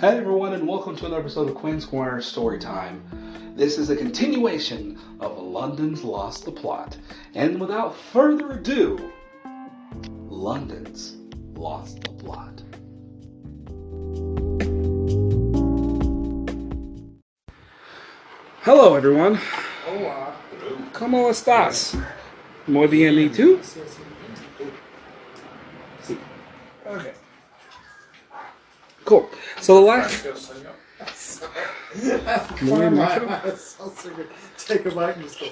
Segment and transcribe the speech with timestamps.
[0.00, 3.00] Hey everyone, and welcome to another episode of Quinn's Corner Storytime.
[3.56, 6.96] This is a continuation of London's Lost the Plot.
[7.34, 9.10] And without further ado,
[10.28, 11.16] London's
[11.54, 12.62] Lost the Plot.
[18.62, 19.40] Hello everyone.
[19.84, 20.32] Hola.
[20.92, 22.00] ¿Cómo estás?
[22.68, 23.58] Muy bien, ¿y tú?
[26.86, 27.12] Okay.
[29.08, 29.30] Cool.
[29.62, 30.26] So the last.
[32.60, 33.26] Muy macho.
[33.56, 34.28] Sounds so good.
[34.58, 35.46] Take a bite and just go.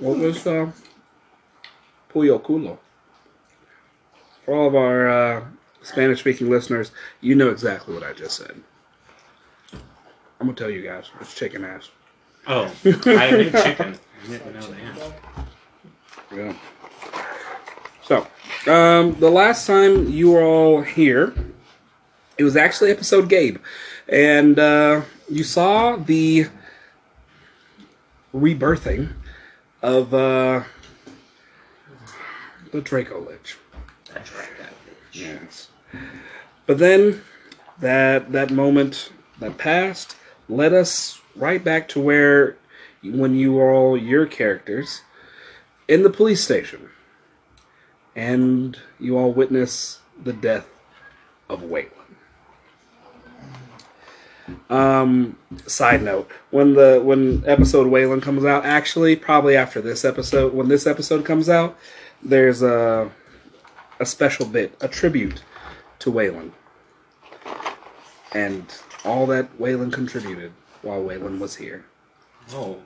[0.00, 0.72] What was uh,
[2.12, 2.78] Puyo Culo?
[4.44, 5.44] For all of our uh,
[5.82, 8.60] Spanish speaking listeners, you know exactly what I just said.
[9.72, 11.04] I'm gonna tell you guys.
[11.20, 11.88] It's chicken ass.
[12.48, 13.96] Oh, I knew chicken.
[14.24, 15.46] I didn't know that.
[16.34, 16.54] Yeah.
[18.66, 21.34] Um, the last time you were all here,
[22.38, 23.58] it was actually episode Gabe,
[24.08, 26.46] and uh, you saw the
[28.32, 29.12] rebirthing
[29.82, 30.62] of uh,
[32.70, 33.56] the Draco Lich.
[34.12, 34.48] That's right.
[34.58, 34.72] That
[35.12, 35.68] Yes.
[36.66, 37.22] But then
[37.80, 40.16] that that moment that passed
[40.48, 42.56] led us right back to where
[43.02, 45.02] when you were all your characters
[45.88, 46.88] in the police station.
[48.14, 50.68] And you all witness the death
[51.48, 51.88] of Waylon.
[54.68, 60.52] Um, side note: when the when episode Waylon comes out, actually, probably after this episode,
[60.52, 61.78] when this episode comes out,
[62.22, 63.10] there's a
[64.00, 65.42] a special bit, a tribute
[66.00, 66.50] to Waylon,
[68.32, 68.66] and
[69.04, 70.52] all that Waylon contributed
[70.82, 71.84] while Waylon was here.
[72.52, 72.78] Oh,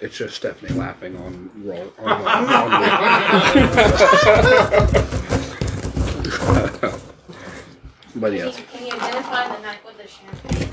[0.00, 1.92] It's just Stephanie laughing on roll.
[1.98, 2.70] On, on, on
[8.16, 10.64] but yes, Can you identify the night with the champagne?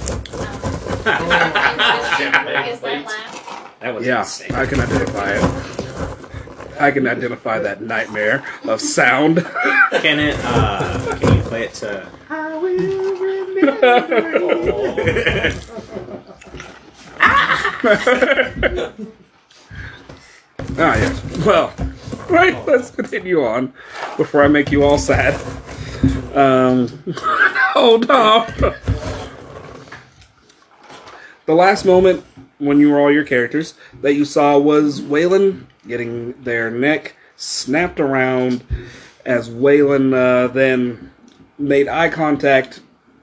[1.02, 3.80] Um, is that laugh?
[3.80, 4.52] that was yeah, insane.
[4.54, 5.44] I can identify it.
[6.82, 9.38] I can identify that nightmare of sound.
[9.92, 10.36] Can it?
[10.44, 12.08] Uh, can you play it to?
[20.78, 21.46] Ah, yes.
[21.46, 21.74] Well,
[22.30, 23.74] right, let's continue on
[24.16, 25.34] before I make you all sad.
[26.34, 26.88] Um,
[27.74, 28.48] hold on.
[31.46, 32.24] The last moment
[32.60, 38.00] when you were all your characters that you saw was Waylon getting their neck snapped
[38.00, 38.64] around
[39.26, 41.12] as Waylon uh, then
[41.58, 42.82] made eye contact,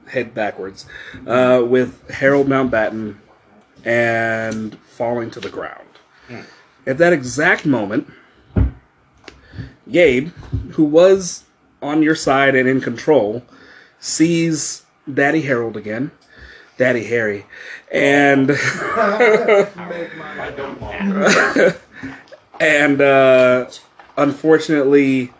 [0.08, 0.86] head backwards,
[1.26, 3.16] uh, with Harold Mountbatten
[3.84, 5.88] and falling to the ground.
[6.86, 8.08] At that exact moment,
[9.90, 10.28] Gabe,
[10.72, 11.44] who was
[11.82, 13.42] on your side and in control,
[14.00, 16.10] sees Daddy Harold again,
[16.76, 17.46] Daddy Harry,
[17.90, 18.50] and
[22.60, 23.68] and uh,
[24.16, 25.32] unfortunately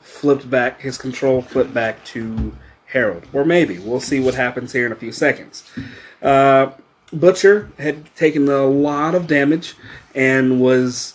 [0.00, 0.80] flipped back.
[0.80, 4.96] His control flipped back to Harold, or maybe we'll see what happens here in a
[4.96, 5.70] few seconds.
[6.22, 6.70] Uh,
[7.14, 9.74] Butcher had taken a lot of damage
[10.14, 11.14] and was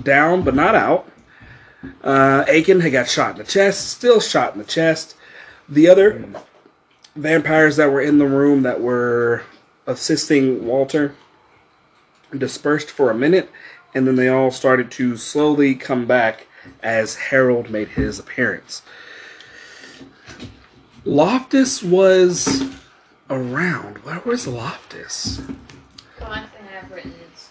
[0.00, 1.08] down but not out.
[2.02, 5.16] Uh, Aiken had got shot in the chest, still shot in the chest.
[5.68, 6.24] The other
[7.14, 9.42] vampires that were in the room that were
[9.86, 11.14] assisting Walter
[12.36, 13.50] dispersed for a minute,
[13.94, 16.46] and then they all started to slowly come back
[16.82, 18.82] as Harold made his appearance.
[21.04, 22.68] Loftus was
[23.30, 23.98] around.
[23.98, 25.42] Where was Loftus?
[26.18, 27.50] The last thing I've written is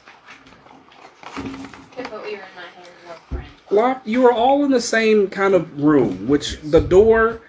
[1.98, 2.86] if what we were in my hand.
[3.72, 7.42] Loft, you are all in the same kind of room, which the door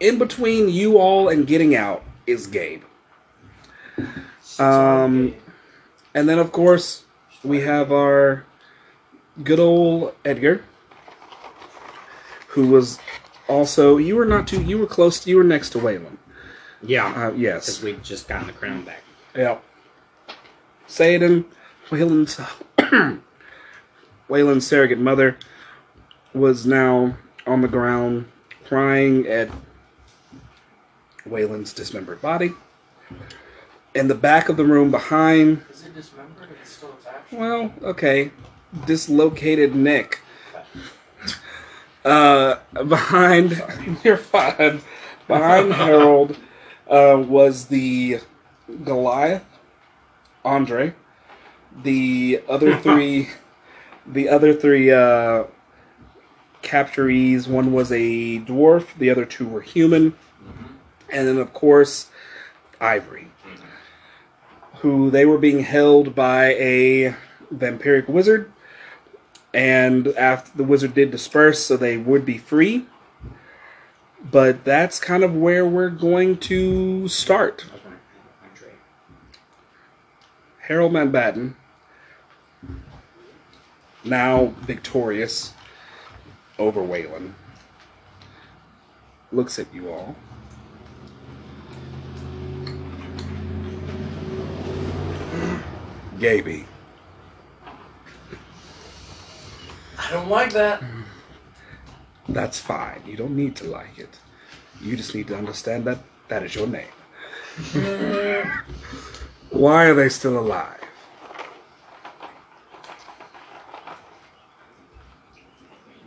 [0.00, 2.82] in between you all and getting out is Gabe.
[4.58, 5.34] Um,
[6.14, 7.04] and then of course
[7.42, 8.44] we have our
[9.42, 10.64] good old Edgar,
[12.48, 12.98] who was
[13.48, 16.18] also you were not too you were close you were next to Waylon.
[16.86, 17.82] Yeah, Uh, because yes.
[17.82, 19.02] we just gotten the crown back.
[19.34, 19.62] Yep.
[20.88, 21.44] Sayden,
[21.90, 22.38] Waylon's
[24.28, 25.36] Waylon's surrogate mother
[26.32, 27.16] was now
[27.46, 28.26] on the ground
[28.66, 29.48] crying at
[31.28, 32.52] Waylon's dismembered body.
[33.94, 36.48] In the back of the room behind, Is it dismembered?
[36.60, 37.32] It's still attached.
[37.32, 38.30] well, okay,
[38.86, 40.20] dislocated neck.
[42.04, 43.62] Uh, behind,
[44.04, 44.80] you're fine.
[45.26, 46.36] Behind Harold
[46.90, 48.20] uh, was the
[48.84, 49.44] Goliath,
[50.44, 50.94] Andre.
[51.82, 53.30] The other three,
[54.06, 55.44] the other three uh,
[56.62, 57.46] capturees.
[57.48, 60.66] One was a dwarf, the other two were human, Mhm.
[61.10, 62.10] and then of course
[62.80, 63.28] Ivory,
[64.80, 67.14] who they were being held by a
[67.54, 68.50] vampiric wizard,
[69.52, 72.86] and after the wizard did disperse, so they would be free.
[74.30, 77.66] But that's kind of where we're going to start.
[77.68, 78.00] I was wondering,
[78.42, 78.68] Andre.
[80.60, 81.54] Harold Mountbatten,
[84.02, 85.52] now victorious
[86.58, 87.34] over Waylon,
[89.30, 90.16] looks at you all.
[96.18, 96.64] Gaby,
[99.98, 100.82] I don't like that.
[102.28, 103.02] That's fine.
[103.06, 104.18] You don't need to like it.
[104.80, 105.98] You just need to understand that
[106.28, 106.86] that is your name.
[109.50, 110.80] Why are they still alive?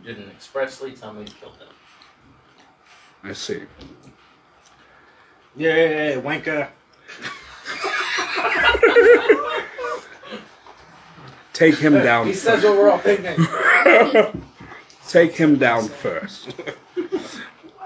[0.02, 1.68] You didn't expressly tell me to kill them.
[3.22, 3.62] I see.
[5.56, 6.68] Yay, wanker.
[11.52, 12.26] Take him down.
[12.26, 13.44] He says what we're all thinking.
[15.08, 16.52] Take him down first.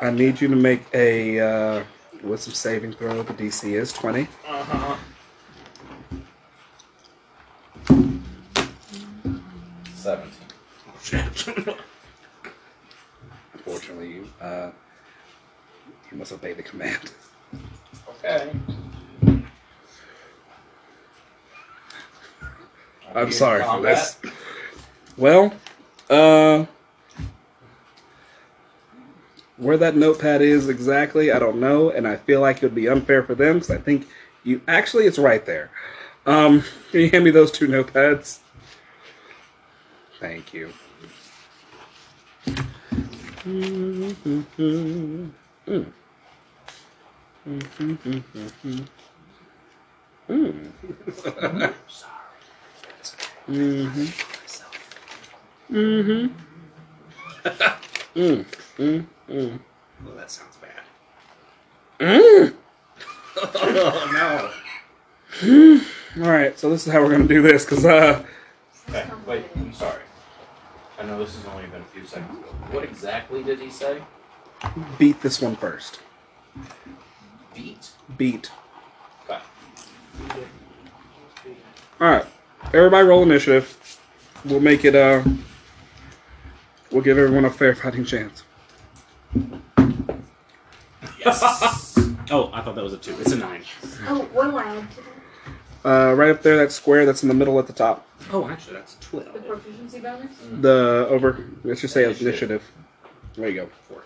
[0.01, 1.85] I need you to make a uh,
[2.21, 3.23] wisdom saving throw.
[3.23, 4.27] The DC is 20.
[4.49, 4.97] Uh-huh.
[9.95, 10.33] Seventeen.
[13.53, 14.73] Unfortunately, you, uh,
[16.11, 17.13] you must obey the command.
[18.09, 18.51] Okay.
[23.15, 24.19] I'm sorry for this.
[25.17, 25.55] Well,
[26.11, 26.67] uh,
[29.63, 32.89] where that notepad is exactly, I don't know, and I feel like it would be
[32.89, 34.09] unfair for them because I think
[34.45, 35.71] you actually it's right there.
[36.27, 38.39] Um, can you hand me those two notepads?
[40.21, 40.73] Thank you.
[43.45, 44.43] Mm-hmm.
[55.73, 56.27] Mm-hmm.
[58.15, 58.45] mm,
[58.79, 59.59] mm, mm.
[60.07, 60.83] Oh, that sounds bad.
[61.99, 62.55] Mm.
[63.37, 64.53] Oh
[65.43, 66.23] no.
[66.25, 68.23] All right, so this is how we're gonna do this, cause uh,
[68.89, 70.03] Okay, wait, I'm sorry.
[70.99, 72.49] I know this has only been a few seconds ago.
[72.71, 74.03] What exactly did he say?
[74.99, 76.01] beat this one first.
[77.55, 77.91] Beat?
[78.17, 78.51] Beat.
[79.25, 79.41] Okay.
[82.01, 82.27] All right,
[82.75, 83.99] everybody roll initiative.
[84.45, 84.95] We'll make it.
[84.95, 85.23] Uh,
[86.91, 88.45] we'll give everyone a fair fighting chance.
[91.25, 91.43] Yes.
[92.31, 93.15] oh, I thought that was a two.
[93.21, 93.63] It's a nine.
[94.09, 95.09] Oh, what do I add to that?
[95.85, 98.07] Uh, right up there, that square that's in the middle at the top.
[98.33, 99.33] Oh, actually, that's a twelve.
[99.33, 100.31] The proficiency bonus?
[100.61, 101.45] The over.
[101.65, 102.29] Let's just say Initiative.
[102.29, 102.63] initiative.
[103.37, 103.69] There you go.
[103.89, 104.03] Four.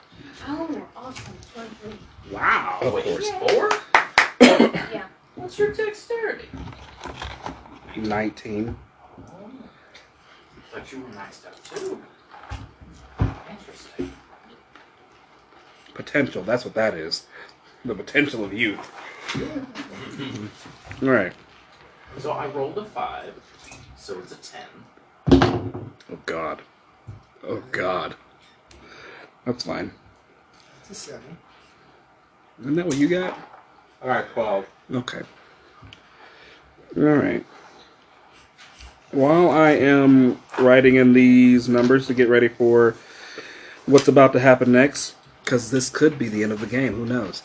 [0.48, 1.34] Oh, awesome.
[1.54, 1.98] 23.
[2.32, 2.78] Wow.
[2.80, 3.30] Of Wait, course.
[3.30, 3.70] four?
[4.40, 5.04] Yeah.
[5.34, 6.48] What's your dexterity?
[7.96, 8.76] Nineteen.
[10.70, 12.02] thought you were maxed out too.
[13.50, 14.12] Interesting.
[15.96, 16.42] Potential.
[16.42, 17.26] That's what that is.
[17.84, 18.92] The potential of youth.
[21.02, 21.32] All right.
[22.18, 23.34] So I rolled a five,
[23.96, 24.66] so it's a ten.
[26.10, 26.62] Oh God.
[27.42, 28.14] Oh God.
[29.44, 29.90] That's fine.
[30.80, 31.38] It's a seven.
[32.60, 33.38] Isn't that what you got?
[34.02, 34.66] All right, twelve.
[34.92, 35.22] Okay.
[36.96, 37.44] All right.
[39.12, 42.96] While I am writing in these numbers to get ready for
[43.86, 45.15] what's about to happen next,
[45.46, 46.94] because this could be the end of the game.
[46.94, 47.42] Who knows?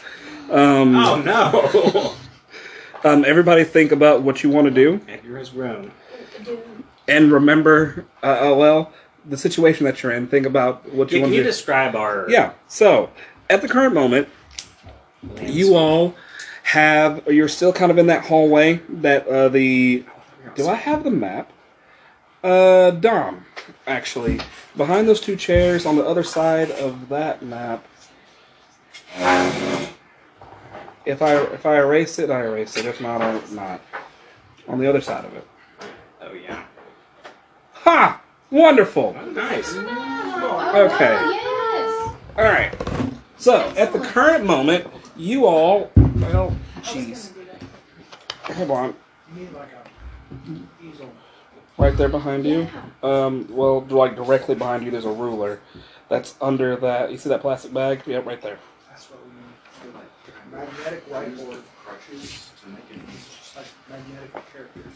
[0.50, 2.16] Um, Oh no.
[3.10, 5.92] um, everybody think about what you want to do, Edgar has grown.
[7.08, 8.92] And remember, uh, uh, well,
[9.26, 10.28] the situation that you're in.
[10.28, 11.38] Think about what you Can want to do.
[11.38, 12.26] Can you describe our?
[12.28, 12.54] Yeah.
[12.68, 13.12] So,
[13.50, 14.28] at the current moment,
[15.24, 15.54] landscape?
[15.54, 16.16] you all
[16.64, 17.28] have.
[17.28, 20.06] You're still kind of in that hallway that uh, the
[20.56, 21.52] Do I have the map?
[22.44, 23.46] Uh, Dom,
[23.86, 24.40] actually,
[24.76, 27.86] behind those two chairs on the other side of that map.
[31.06, 32.86] If I if I erase it, I erase it.
[32.86, 33.82] If not, I not.
[34.68, 35.48] On the other side of it.
[36.22, 36.64] Oh yeah.
[37.74, 38.22] Ha!
[38.52, 39.16] Wonderful.
[39.20, 39.72] Oh, nice.
[39.76, 41.14] oh, Okay.
[41.16, 42.74] wow, All right.
[43.38, 44.88] So at the current moment,
[45.18, 45.92] you all.
[45.96, 47.32] Well, jeez.
[48.44, 48.94] Hold on.
[49.34, 51.10] You need like a easel.
[51.78, 52.68] Right there behind you.
[53.02, 55.60] Um, well, like directly behind you, there's a ruler.
[56.10, 57.12] That's under that.
[57.12, 58.04] You see that plastic bag?
[58.06, 58.60] Yep, right there.
[58.92, 60.02] That's what we need.
[60.52, 61.62] Magnetic whiteboard.
[61.86, 63.00] Crutches to make it.
[63.08, 64.92] Just like magnetic characters.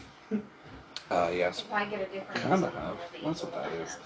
[1.10, 1.60] Uh, yes.
[1.60, 2.76] If I get a different Kinda answer, have.
[2.84, 3.96] I'll be That's what able that to is.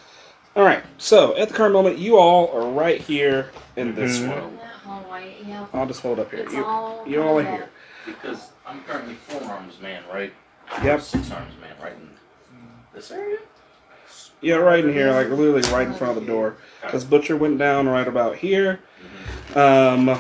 [0.54, 0.82] All right.
[0.98, 4.28] So at the current moment, you all are right here in this Mhm.
[4.36, 4.58] room.
[4.60, 5.66] In hallway, yeah.
[5.72, 6.40] I'll just hold up here.
[6.44, 7.68] It's You, all you all are here.
[8.06, 10.32] Because I'm currently four arms man, right?
[10.84, 11.00] Yep.
[11.00, 12.10] Six arms man, right in
[12.94, 13.38] this area.
[14.40, 16.56] Yeah, right in here, like literally right in front of the door.
[16.80, 18.80] Because Butcher went down right about here.
[19.54, 20.18] Um,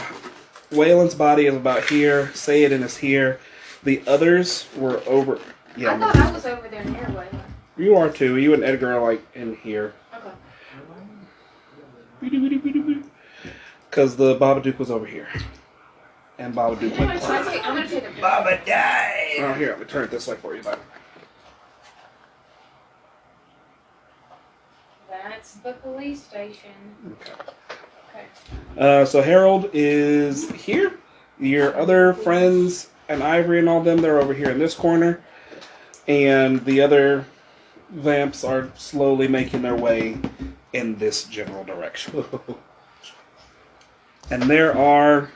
[0.70, 2.32] Waylon's body is about here.
[2.34, 3.38] Say it and is here.
[3.82, 5.38] The others were over.
[5.76, 7.40] I thought I was over there near Waylon.
[7.76, 8.36] you are too.
[8.36, 9.94] You and Edgar are like in here.
[10.14, 10.30] Okay.
[13.88, 15.28] Because the Babadook was over here.
[16.38, 17.22] And Babadook Anyway, went.
[17.22, 18.20] so I take, I'm gonna take a picture.
[18.22, 19.34] Baba die!
[19.40, 20.78] Oh, here, let me turn it this way for you, bud.
[25.10, 26.70] That's the police station.
[27.12, 27.32] Okay.
[28.20, 28.80] Okay.
[28.80, 30.98] Uh, so Harold is here.
[31.38, 35.20] Your other friends and Ivory and all them, they're over here in this corner.
[36.06, 37.24] And the other
[37.90, 40.18] vamps are slowly making their way
[40.72, 42.24] in this general direction.
[44.30, 45.30] and there are.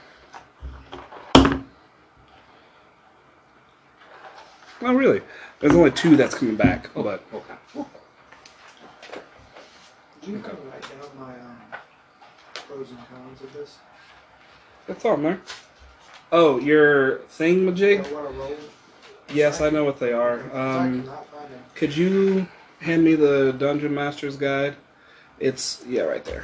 [4.82, 5.22] Oh, really?
[5.60, 7.54] There's only two that's coming back, but Okay.
[10.20, 11.63] Did you write down my um,
[12.74, 13.78] pros and cons of this?
[14.88, 15.40] it's on there.
[16.32, 18.10] Oh, your thingamajig?
[18.12, 18.56] What I?
[19.32, 20.40] Yes, I know what they are.
[20.54, 21.60] Um, cannot find them.
[21.74, 22.46] could you
[22.80, 24.74] hand me the Dungeon Master's Guide?
[25.38, 26.42] It's yeah, right there.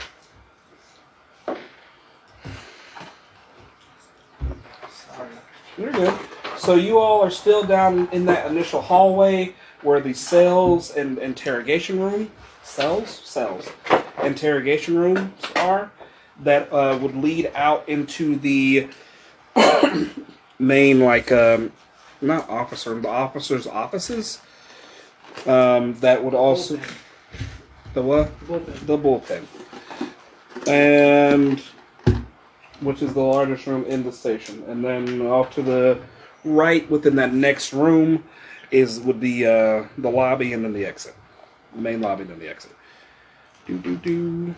[4.89, 5.29] Sorry.
[5.77, 6.19] You're good.
[6.59, 11.99] So you all are still down in that initial hallway where the cells and interrogation
[11.99, 12.31] room
[12.63, 13.71] cells cells
[14.23, 15.91] interrogation rooms are
[16.43, 18.89] that uh, would lead out into the
[20.59, 21.73] main like um,
[22.21, 24.41] not officer the officers offices
[25.47, 26.79] um, that would also
[27.95, 28.39] the what?
[28.47, 28.87] Bullpen.
[28.87, 29.47] the bullpen.
[30.69, 31.61] And
[32.81, 34.63] which is the largest room in the station.
[34.69, 36.01] And then off to the
[36.45, 38.25] right within that next room
[38.71, 41.15] is would be uh, the lobby and then the exit.
[41.75, 42.73] The main lobby and then the exit.
[43.67, 44.55] Do do do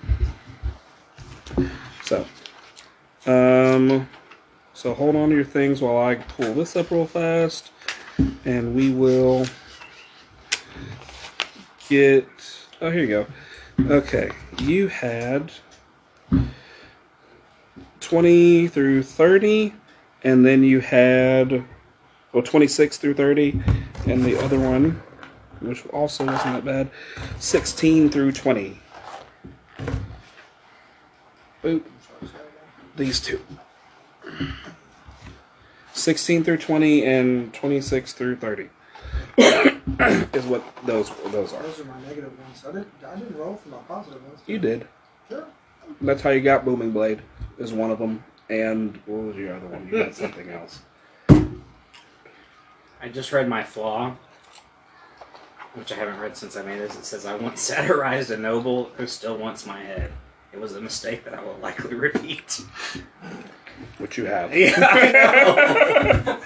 [2.02, 2.25] so
[3.26, 4.09] um
[4.75, 7.71] so hold on to your things while i pull this up real fast
[8.44, 9.47] and we will
[11.88, 12.26] get
[12.80, 13.26] oh here you go.
[13.94, 14.30] Okay
[14.61, 15.52] you had
[18.00, 19.73] 20 through 30
[20.25, 21.64] and then you had
[22.32, 23.62] well 26 through 30
[24.06, 25.02] and the other one
[25.61, 26.90] which also wasn't that bad
[27.38, 28.82] 16 through 20
[31.62, 31.83] Boop.
[32.97, 33.40] these two
[35.92, 38.69] 16 through 20 and 26 through 30
[39.38, 42.64] is what those those are Those are my negative ones.
[42.66, 42.88] I didn't.
[43.07, 44.40] I didn't roll for my positive ones.
[44.47, 44.87] you did
[45.28, 45.45] Sure.
[46.00, 47.23] that's how you got booming blade
[47.59, 50.81] is one of them and what was your other one you got something else
[53.04, 54.14] I just read my flaw,
[55.75, 56.95] which I haven't read since I made this.
[56.95, 60.12] It says, I once satirized a noble who still wants my head.
[60.52, 62.62] It was a mistake that I will likely repeat.
[63.99, 66.40] which you have Yeah, I know.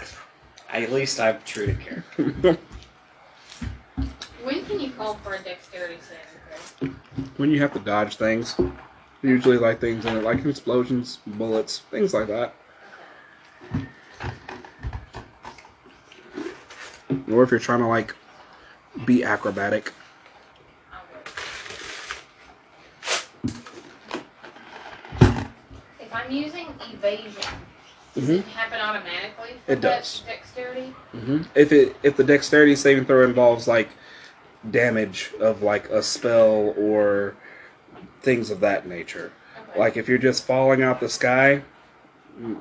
[0.71, 2.59] At least I'm true to character.
[4.43, 6.21] When can you call for a dexterity saving
[6.79, 6.89] throw?
[7.37, 8.55] when you have to dodge things,
[9.23, 12.55] usually like things in it, like explosions, bullets, things like that.
[17.31, 18.15] Or if you're trying to like
[19.05, 19.93] be acrobatic.
[20.93, 21.23] I'll wait.
[26.01, 27.33] If I'm using evasion,
[28.15, 29.61] does it happen automatically?
[29.65, 30.23] For It does.
[30.27, 30.95] Dexterity?
[31.13, 33.91] hmm If it if the dexterity saving throw involves like
[34.69, 37.37] damage of like a spell or
[38.23, 39.33] things of that nature,
[39.71, 39.79] Okay.
[39.79, 41.63] like if you're just falling out the sky,
[42.41, 42.59] mm,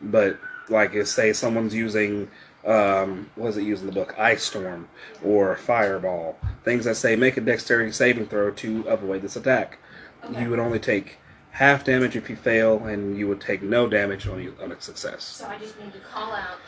[0.00, 0.38] but
[0.68, 2.30] like if say someone's using
[2.64, 4.88] um, what is it used in the book ice storm
[5.24, 9.78] or fireball things that say make a dexterity saving throw to avoid this attack
[10.24, 10.42] Okay.
[10.42, 11.18] you would only take
[11.56, 15.22] half damage if you fail and you would take no damage on, on a success
[15.24, 16.58] So I just need to call out.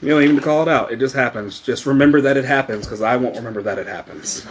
[0.00, 2.44] you don't even need to call it out it just happens just remember that it
[2.44, 4.46] happens because i won't remember that it happens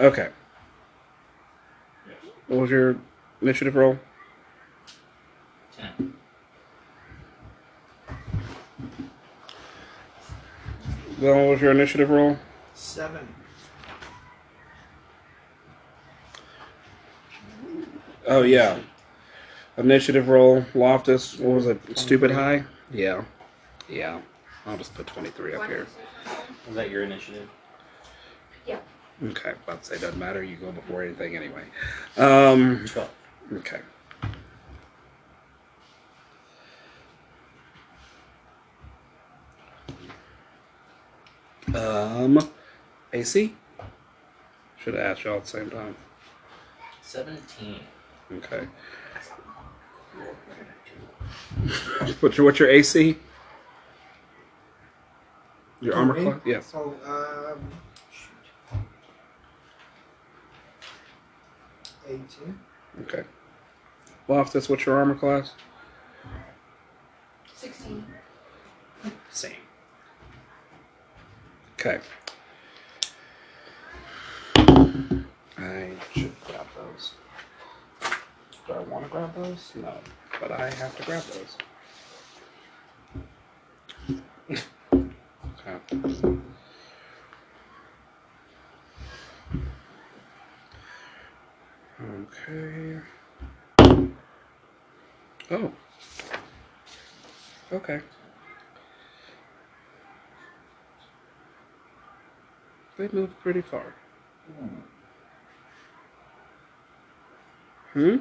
[0.00, 0.30] okay
[2.48, 2.96] what was your
[3.40, 3.96] initiative roll
[5.76, 6.14] Ten.
[11.18, 12.38] Then what was your initiative roll?
[12.76, 13.26] Seven.
[18.26, 18.78] Oh yeah.
[19.78, 21.80] Initiative roll, Loftus, what was it?
[21.98, 22.64] Stupid high?
[22.92, 23.24] Yeah.
[23.88, 24.20] Yeah.
[24.66, 25.86] I'll just put 23 up here.
[26.68, 27.48] Is that your initiative?
[28.66, 28.78] Yeah.
[29.22, 30.42] Okay, about to say doesn't matter.
[30.42, 31.62] You go before anything anyway.
[32.18, 33.10] Um, Twelve.
[33.54, 33.80] okay.
[41.74, 42.38] Um,
[43.12, 43.54] AC.
[44.78, 45.96] Should have asked y'all at the same time.
[47.02, 47.80] Seventeen.
[48.32, 48.66] Okay.
[52.20, 53.16] What's your what's your AC?
[55.80, 56.22] Your armor Me?
[56.22, 56.40] class?
[56.44, 56.60] Yeah.
[56.60, 57.60] So, um,
[58.10, 58.78] shoot.
[62.08, 62.58] 18.
[63.02, 63.24] Okay.
[64.28, 65.52] Loftus, what's your armor class?
[67.54, 68.04] 16.
[69.30, 69.52] Same.
[71.78, 72.00] Okay.
[75.66, 77.14] I should grab those.
[78.66, 79.72] Do I want to grab those?
[79.74, 79.94] No,
[80.40, 81.56] but I have to grab those.
[85.68, 86.20] Okay.
[92.00, 93.00] Okay.
[95.50, 95.72] Oh.
[97.72, 98.00] Okay.
[102.96, 103.94] They moved pretty far.
[104.46, 104.95] Hmm.
[107.96, 108.16] Hmm?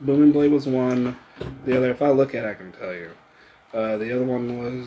[0.00, 1.16] Booming Blade was one.
[1.64, 3.10] The other, if I look at it, I can tell you.
[3.72, 4.86] Uh, the other one was.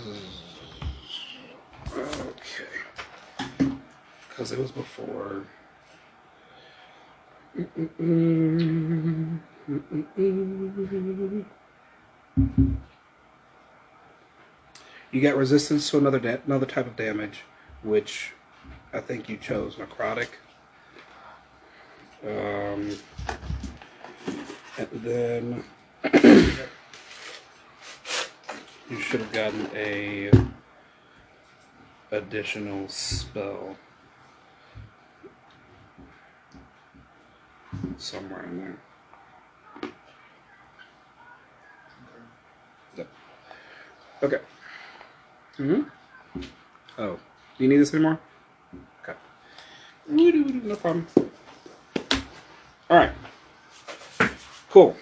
[1.95, 2.67] Okay.
[4.29, 5.43] Because it was before.
[7.57, 9.39] Mm-mm-mm.
[9.69, 11.45] Mm-mm-mm.
[15.11, 17.43] You get resistance to another another type of damage,
[17.81, 18.33] which
[18.93, 20.29] I think you chose necrotic.
[22.23, 22.97] Um,
[24.77, 25.63] and then
[28.89, 30.31] you should have gotten a
[32.11, 33.77] additional spell
[37.97, 38.77] somewhere in there.
[42.97, 43.07] Yep.
[44.23, 44.39] Okay.
[45.57, 45.81] Hmm.
[46.99, 47.19] Oh,
[47.57, 48.19] do you need this anymore?
[49.01, 49.17] Okay.
[50.07, 51.07] No problem.
[52.89, 53.11] All right.
[54.69, 54.95] Cool.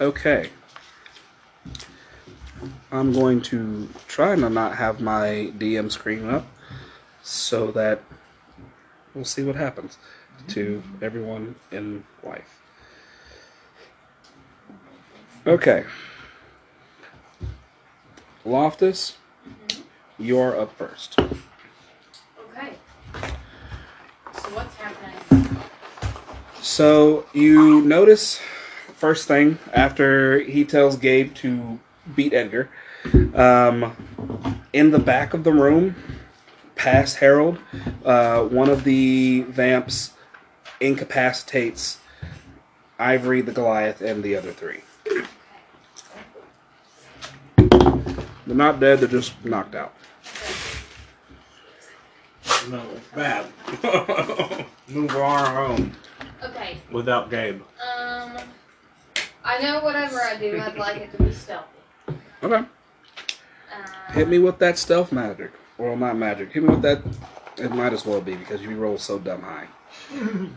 [0.00, 0.50] Okay.
[2.92, 6.46] I'm going to try to not have my DM screen up
[7.22, 8.00] so that
[9.14, 9.98] we'll see what happens
[10.48, 12.60] to everyone in life.
[15.46, 15.84] Okay.
[18.48, 19.18] Loftus,
[20.18, 21.18] you're up first.
[21.20, 22.72] Okay.
[24.32, 25.58] So what's happening?
[26.62, 28.40] So you notice
[28.94, 31.78] first thing after he tells Gabe to
[32.16, 32.70] beat Edgar,
[33.34, 35.94] um, in the back of the room,
[36.74, 37.58] past Harold,
[38.04, 40.12] uh, one of the vamps
[40.80, 41.98] incapacitates
[42.98, 44.80] Ivory, the Goliath, and the other three.
[48.48, 49.92] They're not dead; they're just knocked out.
[52.70, 53.44] No, it's bad.
[54.88, 55.92] Move our home
[56.42, 56.78] Okay.
[56.90, 57.60] without Gabe.
[57.60, 58.38] Um,
[59.44, 61.68] I know whatever I do, I'd like it to be stealthy.
[62.42, 62.66] Okay, Um,
[64.14, 66.50] hit me with that stealth magic, or not magic.
[66.50, 67.02] Hit me with that.
[67.58, 69.68] It might as well be because you roll so dumb high.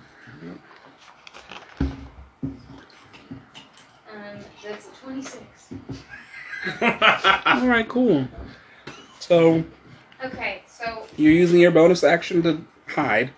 [4.14, 5.42] Um, that's a 26.
[6.82, 8.28] All right, cool.
[9.20, 9.64] So
[10.24, 13.32] Okay, so you're using your bonus action to hide.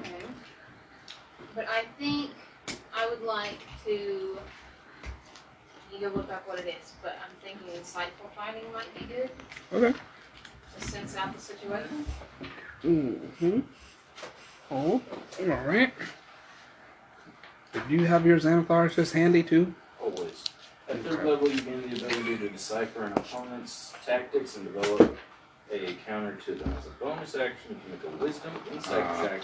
[0.00, 0.24] Okay.
[1.54, 2.30] But I think
[2.94, 4.38] I would like to.
[5.92, 9.30] You go look up what it is, but I'm thinking insightful finding might be good
[9.72, 9.92] Okay.
[10.78, 12.06] to sense out the situation.
[12.82, 13.60] Mm-hmm.
[14.70, 15.02] Oh,
[15.40, 15.92] all right.
[17.74, 19.74] Do you have your Xanathars just handy too?
[20.00, 20.44] always.
[20.92, 25.16] At third level, you gain the ability to decipher an opponent's tactics and develop
[25.72, 26.74] a counter to them.
[26.78, 29.26] As a bonus action, you can make a wisdom insight Ah.
[29.26, 29.42] check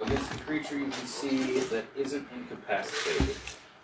[0.00, 3.36] Against the creature you can see that isn't incapacitated,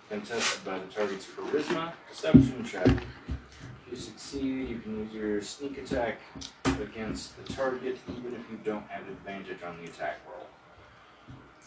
[0.08, 2.88] contested by the target's charisma, deception check.
[2.88, 6.18] If you succeed, you can use your sneak attack
[6.64, 10.48] against the target, even if you don't have advantage on the attack roll.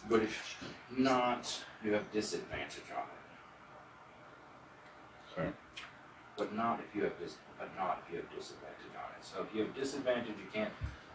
[0.10, 3.23] But if not, you have disadvantage on it.
[5.38, 5.50] Okay.
[6.38, 9.24] But not if you have dis- but not if you have disadvantage on it.
[9.26, 10.72] So if you have disadvantage, you can't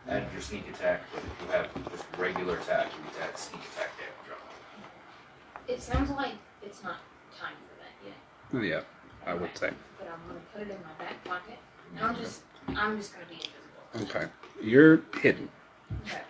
[0.08, 1.02] add your sneak attack.
[1.14, 5.72] But if you have just regular attack, you can add sneak attack damage on it.
[5.74, 6.96] It sounds like it's not
[7.38, 8.86] time for that yet.
[9.26, 9.70] Yeah, I would say.
[9.98, 11.58] But I'm gonna put it in my back pocket,
[11.96, 14.08] and I'm just, I'm just gonna be invisible.
[14.16, 14.28] Okay.
[14.62, 15.48] You're hidden.
[16.06, 16.22] Okay.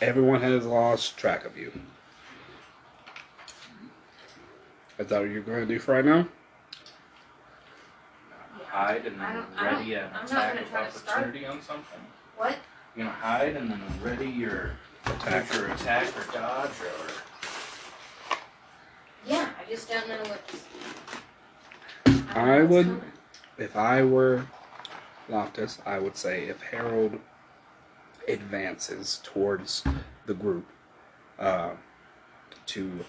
[0.00, 1.72] Everyone has lost track of you.
[4.98, 6.26] Is that what you're going to do for right now?
[8.76, 10.92] Hide and I then don't- I ready an I'm not attack gonna of try to
[10.98, 12.00] start- opportunity on something.
[12.36, 12.58] What?
[12.94, 14.72] You're gonna hide and then ready your
[15.06, 15.46] Attack.
[15.46, 18.36] future attack or dodge or.
[19.24, 20.64] Yeah, I just don't know what's.
[22.04, 23.12] don't I what's would- coming.
[23.56, 24.44] If I were
[25.30, 27.18] Loftus, I would say if Harold
[28.28, 29.84] advances towards
[30.26, 30.66] the group
[31.38, 31.70] uh,
[32.66, 33.06] to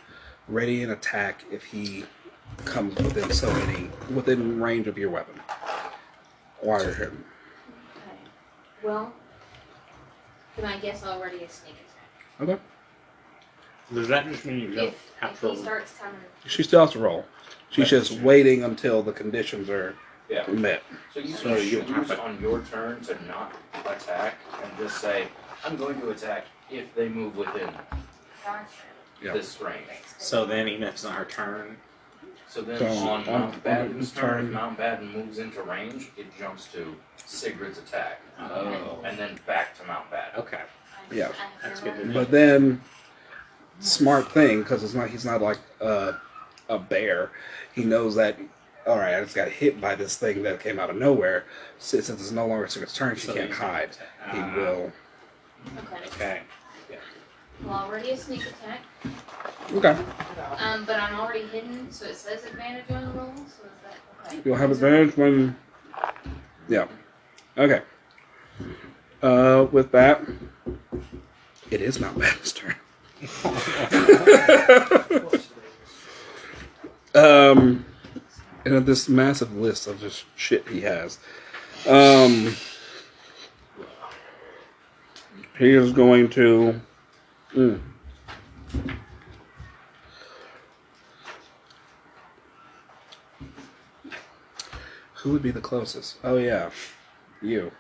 [0.48, 2.06] ready an attack if he
[2.64, 5.42] comes within so many within range of your weapon.
[6.62, 7.24] Wire him.
[7.96, 8.18] Okay.
[8.84, 9.14] Well,
[10.56, 12.50] then I guess already a sneak attack.
[12.50, 12.62] Okay.
[13.94, 15.50] Does that just mean you don't If, have if to?
[15.52, 17.26] he starts coming, She still has to roll.
[17.70, 18.26] She's That's just true.
[18.28, 19.96] waiting until the conditions are
[20.30, 20.46] Yeah.
[20.48, 20.84] met.
[21.14, 23.54] So you So can you choose have to- on your turn to not
[23.86, 25.28] attack and just say,
[25.64, 27.70] I'm going to attack if they move within
[28.44, 28.66] gotcha.
[29.22, 29.34] Yeah.
[29.34, 29.88] this range.
[30.18, 31.78] So then, even if it's not her turn,
[32.50, 35.62] So then So, on on- Mount on Badden's the turn, turn- if Mountbatten moves into
[35.62, 38.22] range, it jumps to Sigrid's attack.
[38.40, 39.02] Oh.
[39.04, 40.38] And then back to Mountbatten.
[40.40, 40.62] okay.
[41.12, 41.26] I Yeah.
[41.28, 42.14] I have That's good to know.
[42.14, 42.82] But then,
[43.80, 46.16] smart thing because it's not he's not like a,
[46.70, 47.32] a bear.
[47.74, 48.38] He knows that.
[48.86, 51.44] All right, I just got hit by this thing that came out of nowhere.
[51.78, 53.90] Since since it's no longer Sigrid's turn, she So can't then- hide.
[54.32, 54.94] He Ah, will.
[55.78, 56.06] Okay.
[56.16, 56.42] Okay.
[57.64, 58.82] Well, already a sneak attack.
[59.74, 59.98] Okay,
[60.58, 63.34] Um, but I'm already hidden, so it says advantage on the roll.
[63.36, 64.42] So is that okay?
[64.46, 65.58] you'll have advantage when.
[66.70, 66.88] Yeah.
[67.58, 67.82] Okay.
[69.22, 70.22] Uh, with that,
[71.72, 72.76] it is not Batman's turn.
[77.16, 77.86] um,
[78.64, 81.18] and this massive list of just shit he has.
[81.88, 82.56] Um,
[85.58, 86.80] he is going to.
[87.58, 87.80] Mm.
[95.16, 96.18] Who would be the closest?
[96.24, 96.70] Oh yeah,
[97.42, 97.72] you.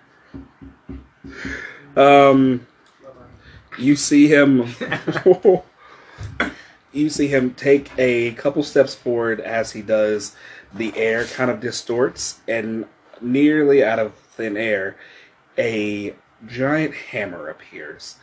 [1.95, 2.67] Um,
[3.77, 4.67] you see him.
[6.91, 10.35] you see him take a couple steps forward as he does.
[10.73, 12.85] The air kind of distorts, and
[13.21, 14.97] nearly out of thin air,
[15.57, 18.17] a giant hammer appears.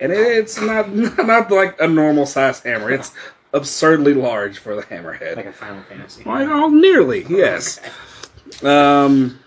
[0.00, 2.90] And it's not not like a normal size hammer.
[2.90, 3.12] It's
[3.52, 5.36] absurdly large for the hammerhead.
[5.36, 6.24] Like a Final Fantasy.
[6.24, 7.80] Like, oh, nearly, yes.
[8.62, 9.38] Um,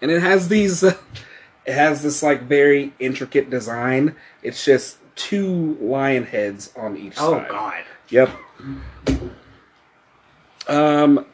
[0.00, 0.84] and it has these.
[0.84, 0.96] Uh,
[1.66, 4.14] it has this like very intricate design.
[4.42, 7.46] It's just two lion heads on each Oh side.
[7.48, 7.84] Oh God.
[8.08, 8.30] Yep.
[10.68, 11.26] Um,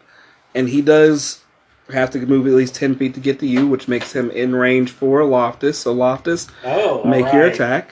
[0.54, 1.42] and he does
[1.90, 4.54] have to move at least ten feet to get to you, which makes him in
[4.54, 5.78] range for Loftus.
[5.80, 7.02] So Loftus, Oh.
[7.04, 7.90] make your attack.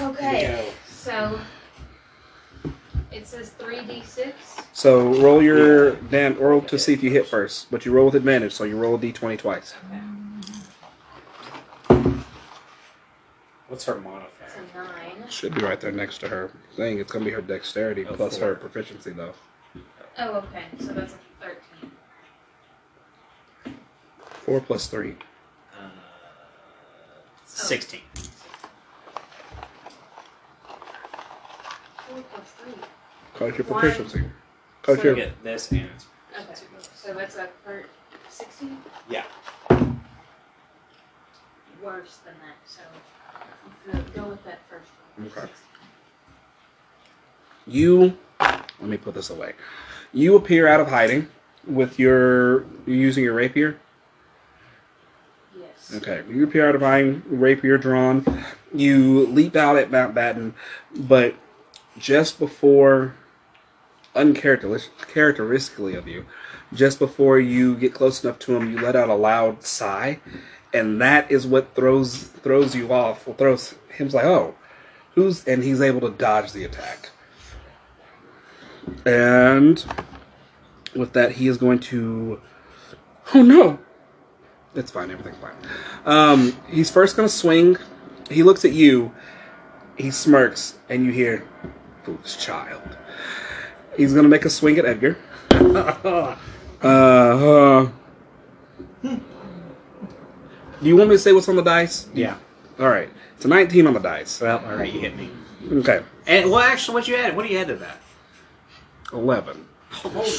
[0.00, 1.40] Okay, so
[3.10, 4.32] it says 3d6.
[4.72, 8.14] So roll your damn roll to see if you hit first, but you roll with
[8.14, 9.74] advantage, so you roll a d20 twice.
[13.68, 14.30] What's her modifier?
[14.44, 14.78] It's a
[15.18, 15.28] 9.
[15.30, 16.98] Should be right there next to her thing.
[16.98, 18.48] It's gonna be her dexterity Oh, plus four.
[18.48, 19.34] her proficiency though.
[20.18, 21.18] Oh, okay, so that's a
[23.64, 23.74] 13.
[24.44, 25.16] Four plus three.
[25.74, 25.88] Uh,
[27.46, 28.00] 16.
[32.22, 32.88] type?
[33.34, 34.24] Cause your proficiency.
[34.82, 35.88] Cause So- you your get this and.
[36.94, 37.88] So that's a part
[38.28, 38.68] sixty?
[39.08, 39.24] Yeah.
[41.82, 42.82] Worse than that, so
[44.14, 45.28] go with that first one.
[45.28, 45.48] Okay.
[47.66, 49.52] you let me put this away
[50.12, 51.28] you appear out of hiding
[51.66, 53.76] with your you're using your rapier
[55.58, 55.92] Yes.
[55.96, 58.24] okay you appear out of hiding rapier drawn
[58.74, 60.52] you leap out at mountbatten
[60.96, 61.34] but
[61.98, 63.14] just before,
[64.14, 66.26] uncharacteristically of you,
[66.72, 70.20] just before you get close enough to him, you let out a loud sigh,
[70.72, 73.26] and that is what throws throws you off.
[73.26, 74.54] Well, throws him's like, oh,
[75.16, 77.08] Who's and he's able to dodge the attack.
[79.06, 79.82] And
[80.94, 82.40] with that, he is going to.
[83.34, 83.78] Oh no!
[84.74, 85.10] It's fine.
[85.10, 85.54] Everything's fine.
[86.04, 87.78] Um, he's first going to swing.
[88.30, 89.12] He looks at you.
[89.96, 91.48] He smirks, and you hear,
[92.06, 92.96] "Foolish child."
[93.96, 95.18] He's going to make a swing at Edgar.
[96.82, 97.88] Uh, uh,
[99.02, 99.18] do
[100.82, 102.06] you want me to say what's on the dice?
[102.14, 102.36] Yeah.
[102.78, 103.08] All right.
[103.34, 104.40] It's a 19 on the dice.
[104.40, 105.30] Well, all right, you hit me.
[105.72, 106.02] Okay.
[106.26, 107.34] And well, actually, what you add?
[107.34, 107.98] What do you add to that?
[109.12, 109.66] 11.
[109.90, 110.20] Holy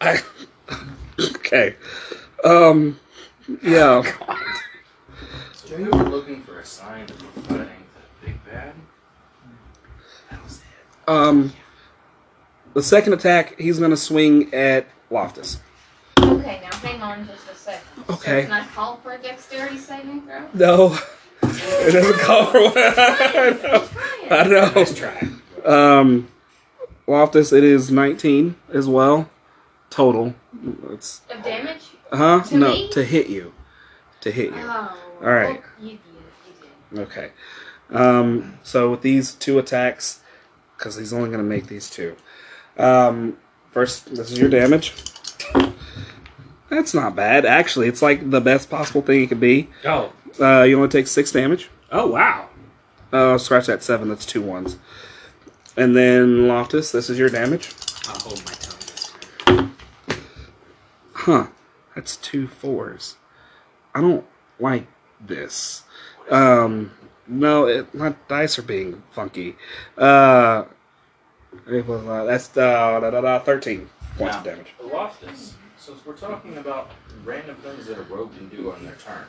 [0.00, 0.20] I,
[1.18, 1.76] okay.
[2.44, 3.00] Um,
[3.62, 4.02] yeah.
[5.54, 8.72] So we were looking for a sign that fighting the big bad.
[10.30, 11.08] That was it.
[11.08, 11.52] Um,
[12.72, 15.60] the second attack, he's going to swing at Loftus.
[16.18, 18.04] Okay, now hang on just a second.
[18.08, 18.42] Okay.
[18.42, 20.48] So can I call for a dexterity saving throw?
[20.54, 20.98] No.
[21.46, 22.72] It doesn't call for one.
[22.76, 23.88] I know.
[24.30, 24.72] I know.
[24.74, 25.28] Nice try.
[25.62, 26.28] Um,
[27.06, 29.28] Loftus, it is 19 as well.
[29.90, 30.34] Total.
[30.88, 31.82] It's, Of damage?
[32.10, 32.40] huh?
[32.44, 32.88] To no, me?
[32.92, 33.52] to hit you.
[34.22, 34.56] To hit you.
[34.56, 34.96] Oh.
[35.20, 35.60] All right.
[35.60, 35.90] well, you did.
[35.90, 36.03] You did.
[36.96, 37.30] Okay.
[37.90, 40.20] Um, so with these two attacks,
[40.76, 42.16] because he's only going to make these two.
[42.76, 43.38] Um,
[43.70, 44.94] first, this is your damage.
[46.68, 47.44] That's not bad.
[47.44, 49.68] Actually, it's like the best possible thing it could be.
[49.84, 50.12] Oh.
[50.40, 51.70] Uh, you only take six damage.
[51.92, 52.48] Oh wow.
[53.12, 54.08] Uh, scratch that seven.
[54.08, 54.78] That's two ones.
[55.76, 57.72] And then Loftus, this is your damage.
[58.08, 59.12] I'll hold my tongue this
[59.44, 59.76] time.
[61.12, 61.46] Huh.
[61.94, 63.16] That's two fours.
[63.94, 64.24] I don't
[64.58, 64.88] like
[65.20, 65.84] this.
[66.30, 66.90] Um,
[67.26, 69.56] no, it, my dice are being funky.
[69.96, 70.64] Uh,
[71.66, 74.74] was, uh, that's uh, da, da, da, 13 points of Now, damage.
[74.82, 76.90] Loftus, since we're talking about
[77.24, 79.24] random things that a rogue can do on their turn,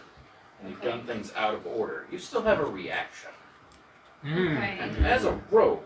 [0.61, 3.29] and you've done things out of order, you still have a reaction.
[4.23, 4.37] Hmm.
[4.57, 4.77] Okay.
[4.79, 5.81] And as a rogue,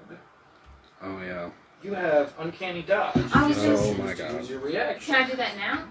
[1.02, 1.50] Oh, yeah.
[1.84, 3.16] you have uncanny dodge.
[3.34, 4.34] I was just- Oh my God.
[4.36, 5.14] Use your reaction.
[5.14, 5.86] Can I do that now?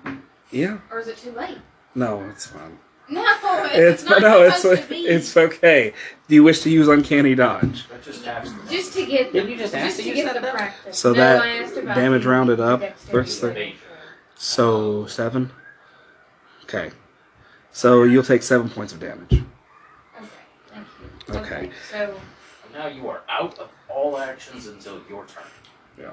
[0.50, 0.78] Yeah?
[0.90, 1.58] Or is it too late?
[1.94, 2.78] No, it's fine.
[3.10, 3.24] No,
[3.72, 5.06] It's, it's, not no, it's to be.
[5.06, 5.94] it's okay.
[6.28, 7.86] Do you wish to use Uncanny Dodge?
[8.02, 8.24] Just
[8.70, 10.98] just to get Didn't you just ask just to to use get that the practice.
[10.98, 13.74] So no, that I asked about damage rounded up dexterity versus
[14.34, 15.50] So, seven?
[16.64, 16.90] Okay.
[17.72, 19.32] So you'll take seven points of damage.
[19.32, 20.28] Okay,
[20.68, 20.86] thank
[21.28, 21.34] you.
[21.40, 21.70] Okay.
[21.90, 22.18] So
[22.74, 25.44] Now you are out of all actions until your turn.
[25.98, 26.10] Yeah.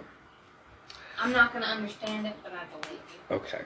[1.20, 3.36] I'm not gonna understand it, but I believe you.
[3.36, 3.62] Okay.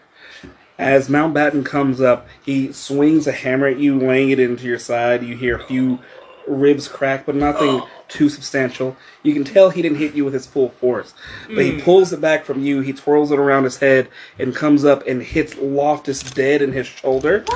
[0.80, 5.24] As Mountbatten comes up, he swings a hammer at you, laying it into your side.
[5.24, 6.00] You hear a few
[6.48, 8.96] ribs crack, but nothing too substantial.
[9.22, 11.13] You can tell he didn't hit you with his full force.
[11.48, 11.82] But he hmm.
[11.82, 14.08] pulls it back from you, he twirls it around his head,
[14.39, 17.44] and comes up and hits Loftus dead in his shoulder.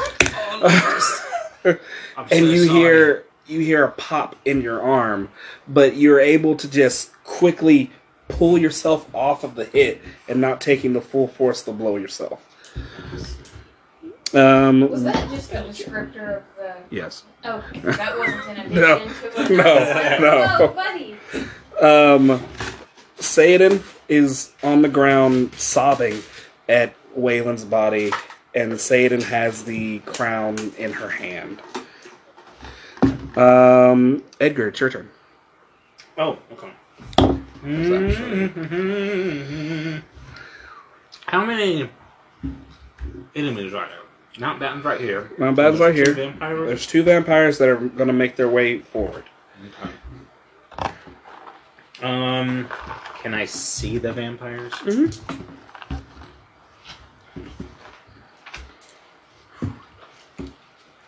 [1.64, 1.78] I'm
[2.18, 2.80] and so you sorry.
[2.80, 5.30] hear you hear a pop in your arm,
[5.66, 7.90] but you're able to just quickly
[8.28, 11.96] pull yourself off of the hit and not taking the full force of the blow
[11.96, 12.53] yourself.
[14.34, 16.74] Um, Was that just a descriptor of the?
[16.90, 17.24] yes.
[17.44, 19.00] Oh, that wasn't in addition No.
[19.00, 19.06] to
[19.44, 19.52] it.
[19.52, 20.58] No, no.
[20.60, 21.18] Oh, buddy.
[21.80, 22.44] Um,
[23.20, 26.24] Saladin is on the ground sobbing
[26.68, 28.12] at Waylon's body,
[28.56, 31.62] and Saladin has the crown in her hand.
[33.38, 35.12] Um, Edgar, it's your turn.
[36.18, 36.72] Oh, okay.
[37.66, 38.08] actually-
[41.28, 41.88] How many
[43.36, 44.00] enemies right there?
[44.40, 45.32] Not Batten's right here.
[45.38, 46.14] Mountbatten's right here.
[46.14, 46.68] vampires?
[46.68, 49.26] There's two vampires that are going to make their way forward.
[52.02, 52.68] Um,
[53.22, 54.74] can I see the vampires?
[54.74, 55.20] Mhm.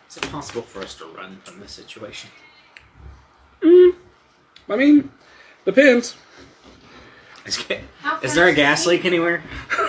[0.08, 2.30] Is it possible for us to run from this situation?
[3.62, 5.10] I mean,
[5.64, 6.16] depends.
[7.46, 7.64] Is,
[8.02, 9.40] How is there a gas leak anywhere?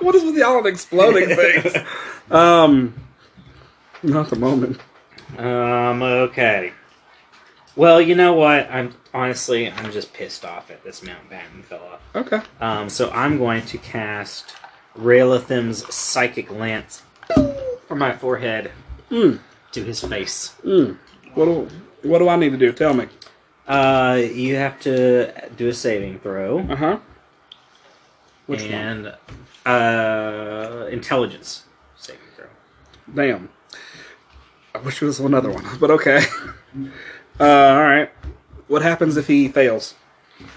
[0.00, 1.74] what is with y'all and exploding things?
[2.30, 2.94] Um,
[4.02, 4.78] not the moment.
[5.38, 6.72] Um, okay.
[7.74, 8.68] Well, you know what?
[8.70, 11.98] I'm honestly, I'm just pissed off at this Mountbatten fella.
[12.14, 12.40] Okay.
[12.60, 14.54] Um, so I'm going to cast
[14.98, 17.02] Raulothim's Psychic Lance
[17.88, 18.70] from my forehead
[19.10, 19.36] Hmm.
[19.72, 20.54] to his face.
[20.64, 20.96] Mm.
[21.34, 21.68] What do
[22.08, 22.72] What do I need to do?
[22.72, 23.06] Tell me.
[23.66, 26.98] Uh, you have to do a saving throw Uh huh.
[28.46, 28.70] Which one?
[28.72, 29.14] and
[29.66, 31.64] uh, intelligence
[31.96, 32.46] saving throw.
[33.12, 33.48] Damn.
[34.74, 36.22] I wish it was another one, but okay.
[37.38, 38.10] Uh, all right.
[38.66, 39.94] What happens if he fails?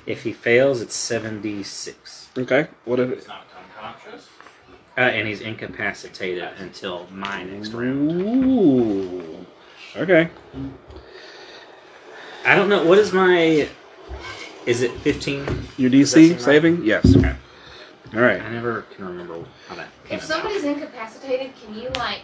[0.06, 2.68] If he fails, it's seventy six, Okay.
[2.86, 3.10] What if?
[3.16, 3.46] He's not
[3.76, 4.30] unconscious.
[4.98, 8.12] uh, and he's incapacitated until my next round.
[8.46, 9.46] Ooh.
[9.98, 10.30] Okay.
[12.50, 12.84] I don't know.
[12.84, 13.70] What is my.
[14.66, 15.46] Is it 15?
[15.78, 16.42] Your Does that DC right?
[16.42, 16.84] saving?
[16.84, 17.16] Yes.
[17.16, 17.36] Okay.
[18.16, 18.42] All right.
[18.42, 20.36] I never can remember how that came If about.
[20.38, 22.22] somebody's incapacitated, can you like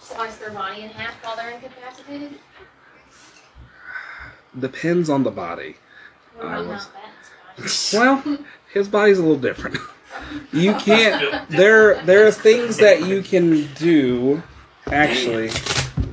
[0.00, 2.40] slice their body in half while they're incapacitated?
[4.58, 5.76] Depends on the body.
[6.34, 6.88] What I about was-
[7.62, 8.38] Mountbatten's Well,
[8.72, 9.78] his body's a little different.
[10.52, 11.48] You can't.
[11.50, 14.42] There, there are things that you can do.
[14.88, 15.60] Actually, body?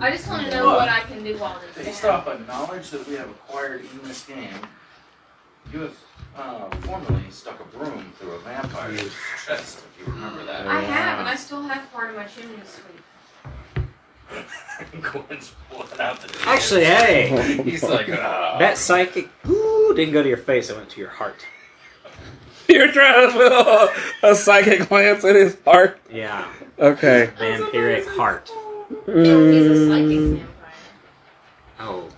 [0.03, 2.89] I just want to know what I can do while they're Based off of knowledge
[2.89, 4.53] that we have acquired in this game,
[5.71, 5.97] you have
[6.35, 9.13] uh, formerly stuck a broom through a vampire's
[9.45, 10.67] chest, if you remember that.
[10.67, 13.85] I have, and I still have part of my chimney sweep.
[15.01, 17.63] Quinn's pulling out the Actually, hey!
[17.63, 18.57] He's like, ah.
[18.59, 19.29] That psychic.
[19.47, 21.45] Ooh, didn't go to your face, it went to your heart.
[22.67, 25.97] you're trying to put a, a psychic glance in his heart.
[26.11, 26.51] Yeah.
[26.77, 27.31] Okay.
[27.37, 28.51] Vampiric heart.
[29.07, 30.47] Yeah, he's a psychic Mm, vampire.
[31.79, 32.09] Oh.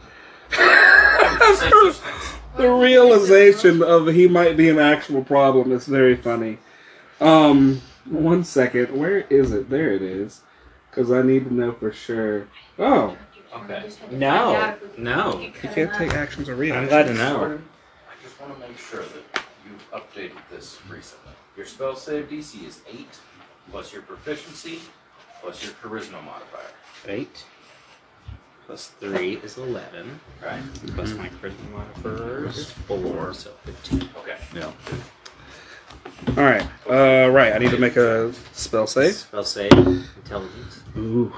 [2.58, 6.58] the realization of he might be an actual problem is very funny.
[7.20, 8.96] Um, one second.
[8.98, 9.70] Where is it?
[9.70, 10.42] There it is.
[10.90, 12.48] Because I need to know for sure.
[12.80, 13.18] Oh,
[13.56, 13.90] Okay.
[14.12, 14.76] No.
[14.98, 15.40] No.
[15.40, 16.74] you can't take actions or read.
[16.74, 17.58] I'm glad to know.
[18.10, 21.32] I just want to make sure that you've updated this recently.
[21.56, 23.08] Your spell save DC is 8,
[23.72, 24.82] plus your proficiency,
[25.46, 26.72] plus your charisma modifier.
[27.08, 27.46] 8
[28.66, 30.20] plus 3 is 11.
[30.44, 30.64] Right?
[30.96, 34.10] Plus my charisma modifier is 4, so 15.
[34.18, 34.38] Okay.
[34.56, 34.72] Yeah.
[36.30, 36.68] All right.
[36.90, 37.54] Uh, right.
[37.54, 39.14] I need to make a spell save.
[39.14, 41.32] Spell save, intelligence, Ooh.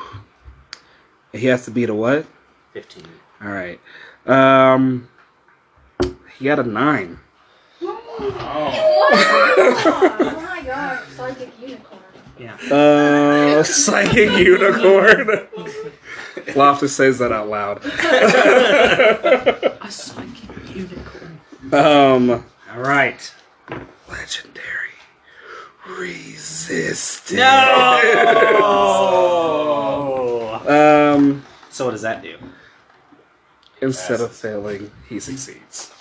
[1.34, 2.26] He has to beat a what?
[2.72, 3.04] 15.
[3.42, 3.82] All right.
[4.26, 5.10] Um,
[6.40, 7.20] he got a nine.
[7.82, 8.88] oh
[10.50, 11.57] my god, psychic unicorn.
[12.40, 12.56] Yeah.
[12.72, 15.48] Uh, psychic unicorn.
[16.56, 17.84] Loftus says that out loud.
[17.86, 17.90] A
[19.90, 21.40] psychic unicorn.
[21.74, 23.34] um, Alright.
[24.10, 24.64] legendary
[25.90, 27.34] resistance.
[27.40, 28.04] No!
[30.68, 32.36] Um, so what does that do?
[33.80, 35.94] instead of failing, he succeeds.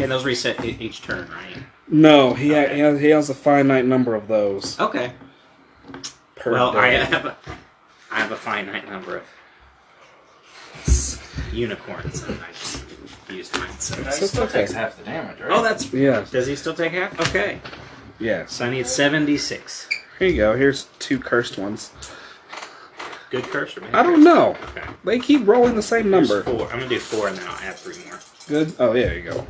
[0.00, 1.56] And those reset each turn, right?
[1.88, 2.74] No, he, ha- Okay.
[2.74, 5.12] he, has, he has a finite number of those Okay.
[6.36, 7.36] per well, I have a,
[8.10, 9.24] I have a finite number of
[11.52, 12.84] unicorns, and I just
[13.28, 13.70] used mine.
[13.78, 13.96] So.
[14.02, 14.60] Now, he still okay.
[14.60, 15.50] takes half the damage, right?
[15.50, 15.92] Oh, that's.
[15.92, 16.24] yeah.
[16.30, 17.18] Does he still take half?
[17.28, 17.60] Okay.
[18.18, 18.46] Yeah.
[18.46, 19.88] So I need seventy-six.
[20.18, 20.56] Here you go.
[20.56, 21.92] Here's two cursed ones.
[23.30, 24.24] Good curse or bad I don't curse?
[24.24, 24.56] know.
[24.70, 24.82] Okay.
[25.04, 26.42] They keep rolling the same Here's number.
[26.44, 26.64] Four.
[26.72, 28.18] I'm gonna do four, and then I'll add three more.
[28.48, 28.74] Good.
[28.78, 29.46] Oh, yeah, there you go.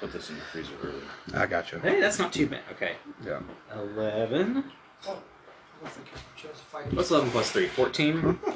[0.00, 1.02] Put this in the freezer early.
[1.34, 1.78] I got you.
[1.80, 2.60] Hey, that's not too bad.
[2.72, 2.92] Okay.
[3.26, 3.40] Yeah.
[3.74, 4.64] Eleven.
[5.02, 7.66] I don't think you can just fight What's eleven plus three?
[7.68, 8.38] Fourteen.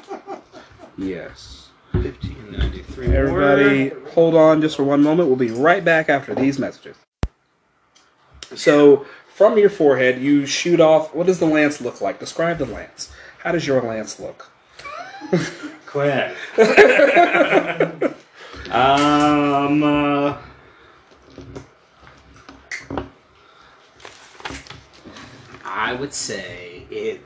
[0.95, 1.69] Yes.
[1.91, 2.37] Fifteen.
[2.45, 5.27] And then I do three Everybody, hold on just for one moment.
[5.27, 6.95] We'll be right back after these messages.
[8.53, 11.15] So, from your forehead, you shoot off.
[11.15, 12.19] What does the lance look like?
[12.19, 13.11] Describe the lance.
[13.39, 14.51] How does your lance look?
[15.31, 15.41] more.
[15.87, 16.35] Quit.
[18.71, 19.83] um.
[19.83, 20.37] Uh,
[25.73, 27.21] I would say it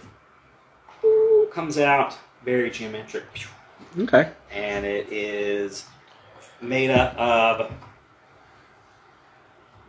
[1.04, 3.26] ooh, comes out very geometric,
[4.00, 4.30] Okay.
[4.50, 5.84] and it is
[6.62, 7.72] made up of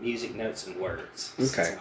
[0.00, 1.34] music notes and words.
[1.38, 1.76] Okay.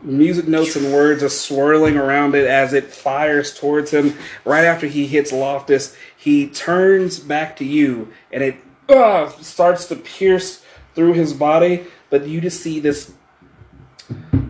[0.00, 4.16] Music notes and words are swirling around it as it fires towards him.
[4.44, 8.56] Right after he hits Loftus, he turns back to you, and it
[8.88, 10.62] uh, starts to pierce
[10.94, 11.86] through his body.
[12.10, 13.12] But you just see this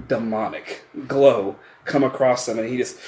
[0.09, 2.99] demonic glow come across him, and he just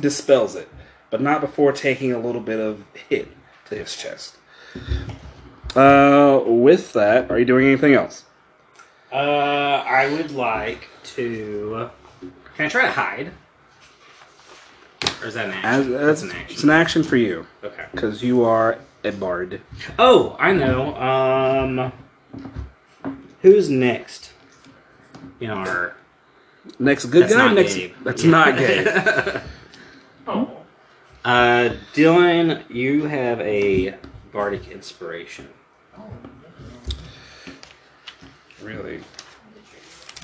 [0.00, 0.68] dispels it,
[1.10, 3.28] but not before taking a little bit of hit
[3.68, 4.36] to his chest.
[5.76, 8.24] Uh, with that, are you doing anything else?
[9.12, 9.16] Uh,
[9.86, 11.90] I would like to.
[12.56, 13.30] Can I try to hide?
[15.20, 15.92] Or is that an As, action?
[15.92, 16.46] that's That's an action.
[16.54, 17.86] It's an action for you Okay.
[17.92, 19.60] because you are a bard.
[19.98, 20.94] Oh, I know.
[20.96, 21.92] Um,
[23.42, 24.32] who's next?
[25.40, 25.94] In our
[26.78, 27.46] Next good That's guy.
[27.46, 27.92] not next Gabe.
[28.04, 28.30] that's Yeah.
[28.30, 28.86] not Gabe.
[30.26, 30.56] Oh.
[31.26, 33.94] uh, Dylan, you have a
[34.32, 35.50] bardic inspiration.
[38.62, 39.02] really?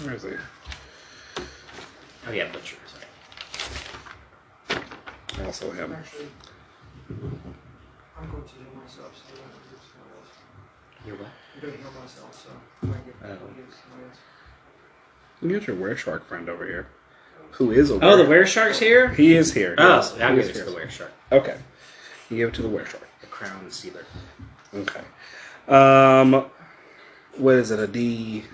[0.02, 0.30] Where is he?
[2.26, 2.76] Oh yeah, butcher.
[4.68, 4.82] Sorry.
[5.44, 5.94] Also him.
[5.94, 6.02] I'm
[8.30, 10.32] going to heal myself, so I don't have to someone else.
[11.06, 11.28] You're what?
[11.54, 12.48] I'm going to heal myself, so
[12.82, 13.26] I can give, Oh.
[15.42, 15.98] I can give someone else.
[15.98, 16.86] You got your wereshark friend over here,
[17.52, 19.08] who is a Oh, the were- were shark's here.
[19.08, 19.74] He is here.
[19.78, 20.64] Oh, yes, I'll he give is it to here.
[20.70, 21.12] the were shark.
[21.32, 21.56] Okay.
[22.28, 23.06] You give it to the were shark.
[23.20, 24.04] The crown sealer.
[24.74, 25.00] Okay.
[25.68, 26.46] Um,
[27.36, 27.78] what is it?
[27.80, 28.44] A D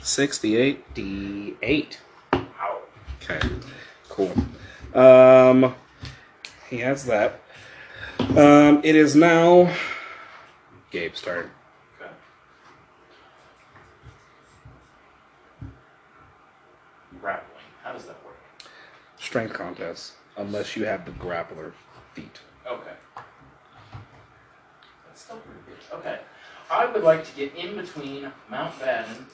[0.00, 0.94] six, D eight?
[0.94, 1.98] D eight.
[2.32, 2.78] Wow.
[3.22, 3.40] Okay.
[4.08, 4.32] Cool.
[4.94, 5.74] Um,
[6.70, 7.40] he has that.
[8.20, 9.74] Um, it is now
[10.90, 11.50] Gabe's turn.
[12.00, 12.10] Okay.
[17.20, 17.64] Grappling.
[17.82, 18.36] How does that work?
[19.28, 21.72] Strength contest, unless you have the grappler
[22.14, 22.40] feat.
[22.66, 22.96] Okay.
[25.06, 25.98] That's still pretty good.
[25.98, 26.20] Okay.
[26.70, 29.24] I would like to get in between Mountbatten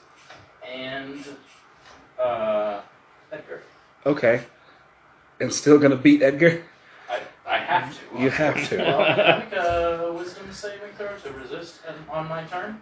[0.69, 1.25] and
[2.21, 2.81] uh,
[3.31, 3.63] Edgar.
[4.05, 4.43] Okay.
[5.39, 6.65] And still gonna beat Edgar?
[7.09, 8.21] I, I have to.
[8.21, 8.79] You have to.
[8.79, 12.81] Well, I make a wisdom saving throw to resist on my turn?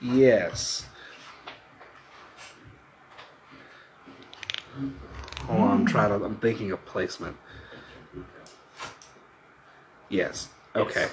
[0.00, 0.86] Yes.
[5.46, 6.24] Hold on, I'm trying to.
[6.24, 7.36] I'm thinking of placement.
[10.08, 10.48] Yes.
[10.74, 11.08] Okay.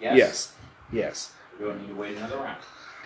[0.00, 0.16] Yes.
[0.16, 0.54] Yes.
[0.92, 1.32] Yes.
[1.58, 2.58] Do I need to wait another round?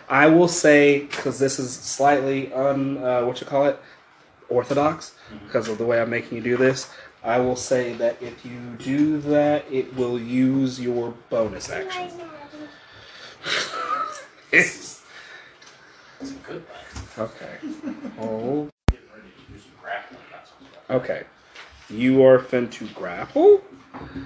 [0.08, 3.80] I will say because this is slightly un uh, what you call it
[4.48, 5.14] orthodox
[5.44, 6.90] because of the way I'm making you do this.
[7.24, 12.10] I will say that if you do that, it will use your bonus action.
[14.52, 15.02] It's
[16.20, 17.02] a good thing.
[17.18, 17.58] okay.
[18.20, 18.70] Oh.
[18.88, 20.20] Getting ready to do some grappling.
[20.30, 20.75] That's what's up.
[20.90, 21.24] Okay.
[21.88, 23.62] You are fin to grapple.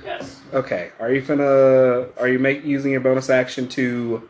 [0.04, 0.40] Yes.
[0.52, 0.90] Okay.
[0.98, 2.08] Are you finna?
[2.18, 4.28] Are you make using your bonus action to?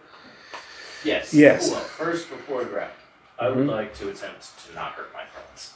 [1.05, 1.33] Yes.
[1.33, 1.71] Yes.
[1.71, 2.95] Well, first, before grapple,
[3.39, 3.71] I would Mhm.
[3.71, 5.75] like to attempt to not hurt my friends.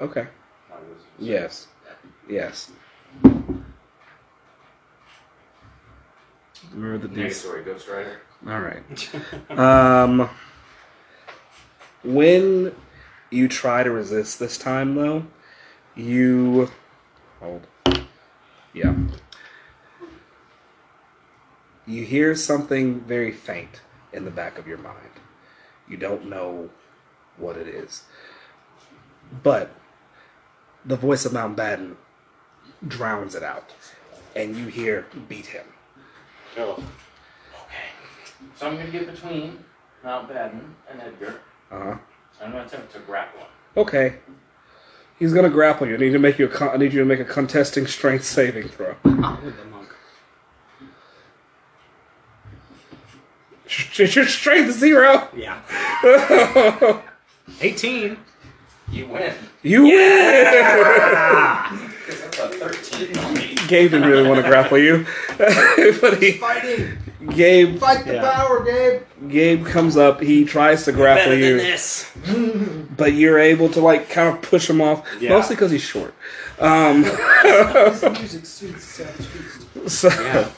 [0.00, 0.26] Okay.
[0.70, 1.06] My wisdom.
[1.18, 1.66] Yes.
[2.28, 2.70] Yes.
[6.72, 7.22] Remember the D.
[7.22, 8.20] Negatory Ghost Rider.
[8.46, 8.82] All right.
[9.58, 10.28] Um,
[12.02, 12.74] when
[13.32, 15.26] you try to resist this time, though,
[15.94, 16.70] you
[17.40, 17.66] hold.
[18.74, 18.94] Yeah.
[21.86, 23.80] You hear something very faint
[24.12, 25.20] in the back of your mind.
[25.88, 26.70] You don't know
[27.36, 28.04] what it is,
[29.42, 29.74] but
[30.84, 31.96] the voice of Mountbatten
[32.86, 33.72] drowns it out,
[34.36, 35.66] and you hear "beat him."
[36.56, 36.72] Oh.
[36.72, 37.88] Okay.
[38.56, 39.64] So I'm going to get between
[40.04, 40.60] Mountbatten
[40.90, 41.40] and Edgar.
[41.70, 41.98] Uh huh.
[42.42, 43.46] I'm going to attempt to grapple him.
[43.76, 44.14] Okay.
[45.18, 45.94] He's gonna grapple you.
[45.94, 48.24] I need to make you a con- I need you to make a contesting strength
[48.24, 48.96] saving throw.
[49.04, 49.88] Ah, with the monk.
[54.00, 55.28] Is your strength zero?
[55.36, 55.60] Yeah.
[57.60, 58.16] 18.
[58.90, 59.34] You win.
[59.62, 60.44] You win.
[62.04, 63.54] Because that's a 13 on me.
[63.68, 65.06] Gabe didn't really want to grapple you,
[65.38, 66.98] but he, Fighting!
[67.30, 68.32] Gabe, Fight the Yeah.
[68.32, 69.02] power, Gabe!
[69.30, 70.20] Gabe comes up.
[70.20, 72.10] He tries to grapple Better than you, this.
[72.96, 75.30] but you're able to like kind of push him off, Yeah.
[75.30, 76.14] mostly because he's short.
[76.58, 77.04] Um,
[77.44, 79.90] His music suits sounds sweet.
[79.90, 80.48] so, Yeah.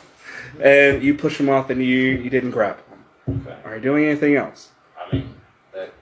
[0.61, 1.87] and you push him off, and you
[2.23, 2.85] you didn't grapple
[3.27, 3.43] him.
[3.47, 3.57] Okay.
[3.65, 4.69] Are you doing anything else?
[4.99, 5.35] I mean,
[5.73, 5.93] that.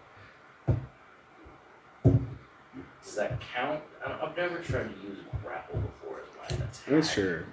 [3.04, 3.80] Does that count?
[4.04, 6.70] I don't, I've never tried to use grapple before as my attack.
[6.88, 7.44] That's your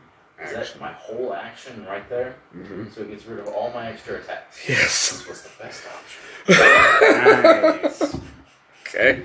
[0.44, 2.36] Is that my whole action right there?
[2.54, 4.68] hmm So it gets rid of all my extra attacks.
[4.68, 5.10] Yes.
[5.12, 6.22] This was the best option.
[7.84, 8.20] Nice.
[8.92, 9.22] Okay.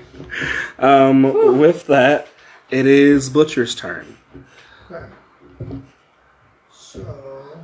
[0.77, 2.27] Um, with that,
[2.69, 4.15] it is Butcher's turn.
[4.91, 5.05] Okay.
[6.71, 7.57] So,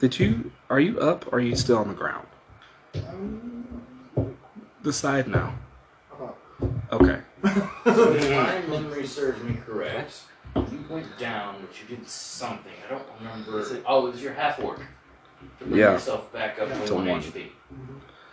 [0.00, 0.50] Did you?
[0.70, 1.26] Are you up?
[1.32, 2.26] or Are you still on the ground?
[2.96, 3.82] um,
[4.82, 5.54] Decide now.
[6.90, 7.20] Okay.
[7.84, 10.22] So if my memory serves me correct,
[10.56, 12.72] you went down, but you did something.
[12.86, 13.82] I don't remember.
[13.86, 14.78] Oh, it was your half orc.
[14.78, 15.92] To bring Yeah.
[15.92, 16.80] yourself back up Yeah.
[16.80, 17.20] to To one one.
[17.22, 17.52] HP.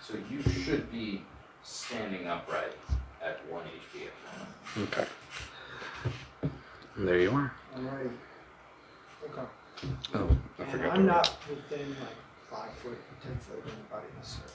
[0.01, 1.24] So you should be
[1.63, 2.74] standing upright
[3.22, 4.93] at one HP at the moment.
[4.93, 5.07] Okay.
[6.95, 7.51] And there you are.
[7.76, 8.09] I'm ready.
[9.30, 9.41] Okay.
[10.13, 10.89] Oh, I And forgot.
[10.91, 12.18] I'm to- not within like
[12.49, 14.53] five foot, ten foot of anybody necessarily.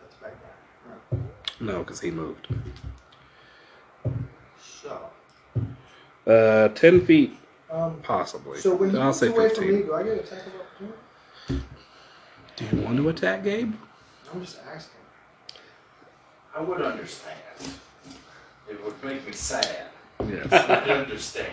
[0.00, 0.98] That's back there.
[1.12, 1.60] Right.
[1.60, 2.46] No, because he moved.
[4.60, 5.10] So,
[6.26, 7.36] Uh, ten feet
[7.70, 8.58] um, possibly.
[8.58, 11.64] so when he I'll say away from me, do I get attack of opportunity?
[12.56, 13.74] Do you want to attack Gabe?
[14.32, 14.92] I'm just asking.
[16.56, 17.36] I would understand.
[18.68, 19.86] It would make me sad.
[20.26, 20.52] Yes.
[20.52, 21.52] I understand.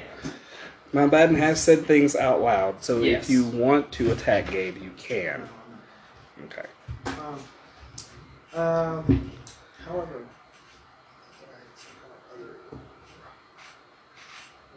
[0.93, 3.23] Mountbatten has said things out loud, so Yes.
[3.23, 5.49] if you want to attack Gabe, you can.
[6.45, 6.67] Okay.
[7.05, 9.31] Um, um,
[9.87, 10.21] however,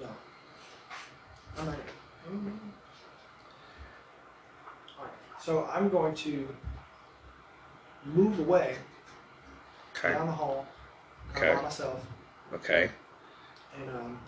[0.00, 0.08] no,
[1.58, 1.74] I'm not.
[2.30, 2.58] mm.
[4.98, 6.48] Alright, so I'm going to
[8.04, 8.76] move away
[9.96, 10.12] Okay.
[10.14, 10.66] down the hall
[11.36, 11.54] Okay.
[11.54, 12.04] by myself
[12.54, 12.90] Okay.
[13.78, 14.18] And um,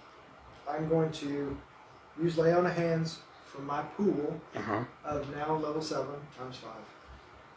[0.69, 1.57] I'm going to
[2.21, 4.85] use lay on of hands from my pool Uh huh.
[5.05, 6.73] of now level seven times five.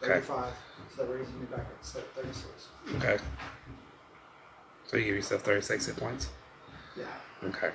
[0.03, 0.13] Okay.
[0.21, 0.53] 35.
[0.95, 2.47] So that raises me back up to 36.
[2.97, 3.17] Okay.
[4.87, 6.29] So you give yourself 36 hit points?
[6.97, 7.05] Yeah.
[7.43, 7.71] Okay.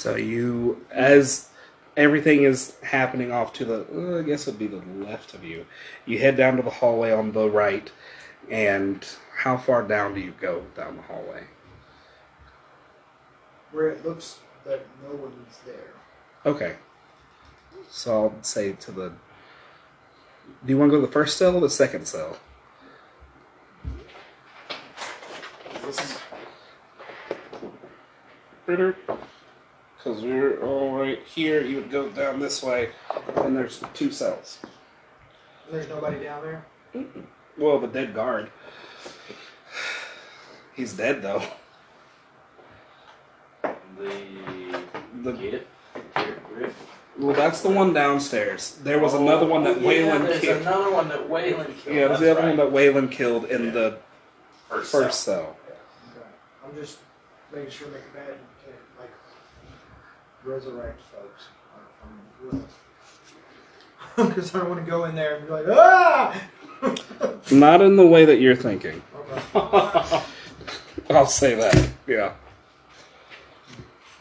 [0.00, 1.50] So you, as
[1.94, 5.66] everything is happening off to the, uh, I guess it'd be the left of you,
[6.06, 7.92] you head down to the hallway on the right,
[8.48, 11.44] and how far down do you go down the hallway?
[13.72, 15.92] Where it looks that no one's there.
[16.46, 16.76] Okay.
[17.90, 19.12] So I'll say to the.
[20.64, 22.38] Do you want to go to the first cell or the second cell?
[30.02, 31.60] Because we're all right here.
[31.62, 32.90] You would go down this way,
[33.36, 34.58] and there's two cells.
[35.70, 36.64] There's nobody down there.
[37.58, 38.50] Well, the dead guard.
[40.74, 41.42] He's dead though.
[43.62, 44.80] The
[45.22, 45.66] The, get it?
[46.14, 46.72] Get it, Rick?
[47.18, 48.78] well, that's the one downstairs.
[48.82, 50.62] There was oh, another one that Oh, yeah, Waylon there's killed.
[50.62, 51.96] another one that Waylon killed.
[51.96, 52.48] Yeah, there's That's the other right.
[52.48, 53.70] one that Waylon killed in Yeah.
[53.72, 53.98] the
[54.70, 55.34] first, first cell.
[55.42, 55.56] cell.
[56.16, 56.26] Okay.
[56.66, 56.98] I'm just
[57.52, 58.38] making sure McBad can like
[60.44, 62.64] resurrect folks.
[64.16, 66.40] Because I don't want to go in there and be like, ah!
[67.52, 69.02] Not in the way that you're thinking.
[69.14, 70.22] Okay.
[71.10, 71.88] I'll say that.
[72.06, 72.32] Yeah.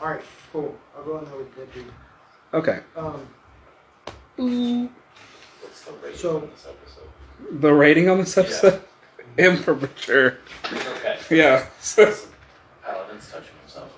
[0.01, 0.21] All right.
[0.51, 0.75] Cool.
[0.97, 1.85] I'll go in there with that dude.
[2.53, 2.79] Okay.
[2.95, 3.27] Um.
[5.61, 7.59] What's the rating So- on this episode?
[7.61, 8.81] The rating on this episode?
[9.37, 10.37] Immature.
[10.65, 11.17] Okay.
[11.29, 11.65] Yeah.
[12.83, 13.91] Paladin's touching himself.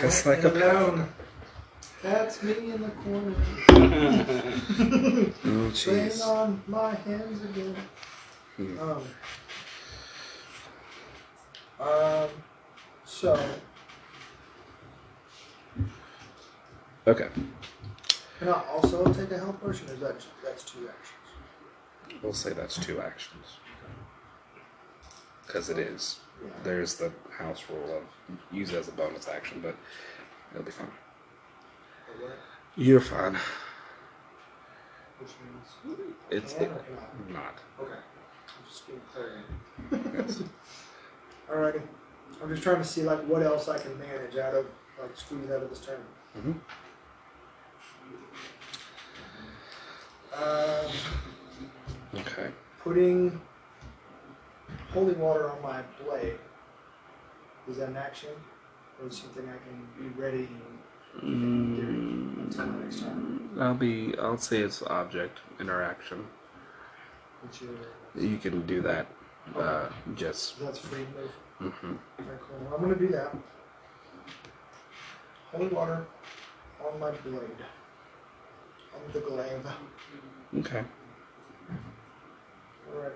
[0.00, 0.50] Just like a.
[0.52, 1.08] alone.
[2.02, 3.34] That's me in the corner.
[5.44, 6.24] Oh, Laying jeez.
[6.26, 7.76] on my hands again.
[8.56, 8.78] Hmm.
[8.78, 9.02] Um,
[11.80, 12.28] um,
[13.04, 13.38] so,
[17.06, 17.28] Okay.
[18.38, 22.22] can I also take a health potion, or is that that's two actions?
[22.22, 23.46] We'll say that's two actions.
[25.46, 26.20] Because it is.
[26.44, 26.50] Yeah.
[26.62, 28.04] There's the house rule of
[28.52, 29.76] use it as a bonus action, but
[30.52, 30.90] it'll be fine.
[32.20, 32.36] What?
[32.76, 33.36] You're fine.
[35.18, 36.70] Which means It's it,
[37.28, 37.58] not.
[37.80, 37.90] Okay.
[37.92, 39.42] I'm just getting clarity.
[40.16, 40.42] Yes.
[41.50, 41.82] Alrighty.
[42.42, 44.66] I'm just trying to see like what else I can manage out of
[45.00, 46.10] like squeeze out of this tournament.
[46.36, 46.60] Mhm.
[50.40, 50.92] Um,
[52.14, 52.50] Okay.
[52.82, 53.40] putting
[54.92, 56.38] holy water on my blade.
[57.68, 58.30] Is that an action?
[59.00, 60.48] Or is it something I can be ready
[61.22, 61.78] and
[62.42, 63.50] until the next turn?
[63.60, 64.14] I'll be.
[64.18, 66.26] I'll say it's object interaction.
[67.52, 67.62] Is,
[68.16, 69.06] You can do that.
[69.56, 70.58] Uh, just.
[70.60, 71.72] that's free move.
[71.72, 72.74] hmm Okay, cool.
[72.74, 73.34] I'm gonna do that.
[75.52, 76.04] Holy water
[76.84, 77.62] on my blade.
[78.94, 79.66] On the glaive.
[80.58, 80.82] Okay.
[82.92, 83.12] Alright.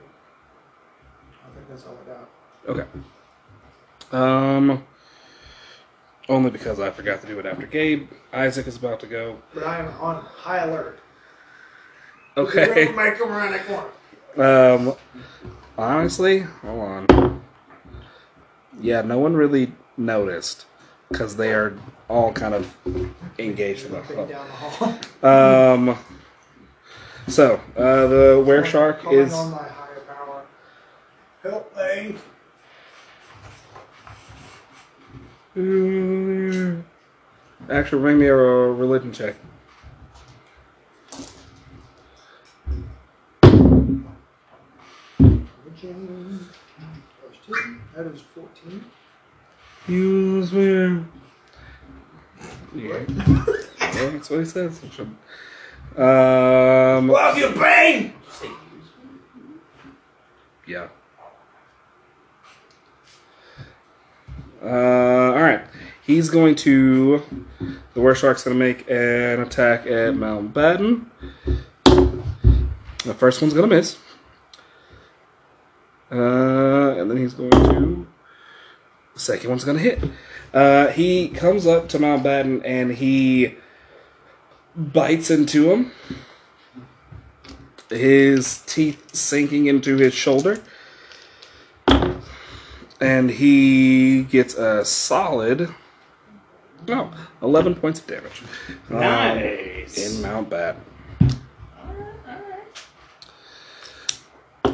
[1.45, 2.29] I think that's all I got.
[2.69, 2.87] Okay.
[4.13, 4.85] Um.
[6.29, 8.09] Only because I forgot to do it after Gabe.
[8.33, 9.39] Isaac is about to go.
[9.53, 11.01] But I am on high alert.
[12.37, 12.87] Okay.
[12.87, 14.75] The might come around that corner.
[14.89, 14.95] Um.
[15.77, 17.43] Honestly, hold on.
[18.81, 20.67] Yeah, no one really noticed
[21.11, 21.75] because they are
[22.09, 22.75] all kind of
[23.39, 24.29] engaged in the Looking hunt.
[24.31, 24.53] down the
[25.27, 25.73] hall.
[25.73, 25.99] Um.
[27.29, 29.33] So, uh, the were shark is.
[29.33, 30.43] on my higher power.
[31.43, 32.15] Help me.
[37.69, 39.35] Actually, bring me a religion check.
[45.21, 46.49] Religion.
[47.21, 47.77] Plus two.
[47.97, 48.85] That is 14.
[49.89, 51.05] Use me.
[52.75, 53.05] Yeah.
[53.09, 54.81] well, that's what he says.
[55.97, 57.09] Um.
[57.09, 58.03] Love you, Bane!
[58.03, 58.57] Did you say use?
[60.67, 60.89] Yeah.
[64.63, 65.65] Uh, all right.
[66.05, 67.23] He's going to.
[67.95, 71.07] The Were Shark's going to make an attack at Mount Mountbatten.
[73.05, 73.99] The first one's going to miss.
[76.11, 78.07] Uh, and then he's going to.
[79.15, 80.03] The second one's going to hit.
[80.53, 83.57] Uh, he comes up to Mount Mountbatten and he
[84.77, 85.93] bites into him.
[87.89, 90.61] His teeth sinking into his shoulder.
[93.03, 95.75] And he gets a solid.
[96.87, 97.11] No,
[97.43, 98.43] 11 points of damage.
[98.91, 99.99] Um, Nice.
[99.99, 100.77] in Mountbatten.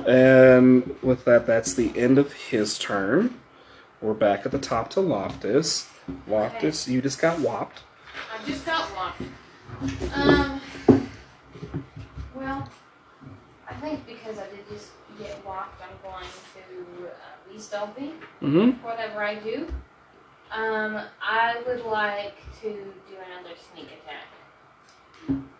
[0.07, 3.39] And with that, that's the end of his turn.
[4.01, 5.89] We're back at the top to Loftus.
[6.26, 7.83] Loftus, you just got whopped.
[8.33, 9.22] I just got locked.
[10.14, 10.61] Um.
[12.35, 12.68] Well,
[13.68, 17.11] I think because I did just get walked, I'm going to uh,
[17.59, 18.12] stealthy.
[18.42, 18.82] Mm-hmm.
[18.84, 19.68] Whatever I do.
[20.50, 24.26] Um, I would like to do another sneak attack.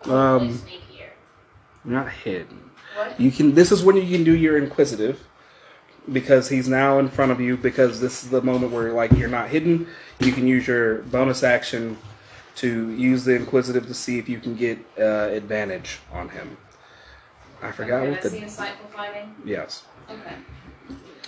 [0.09, 1.11] Um, sneakier.
[1.85, 2.71] You're not hidden.
[2.95, 3.19] What?
[3.19, 3.53] You can.
[3.53, 5.27] This is when you can do your inquisitive,
[6.11, 7.55] because he's now in front of you.
[7.55, 9.87] Because this is the moment where like you're not hidden.
[10.19, 11.97] You can use your bonus action
[12.55, 16.57] to use the inquisitive to see if you can get uh, advantage on him.
[17.61, 19.35] I forgot okay, what the the insightful fighting.
[19.45, 19.83] yes.
[20.09, 20.35] Okay.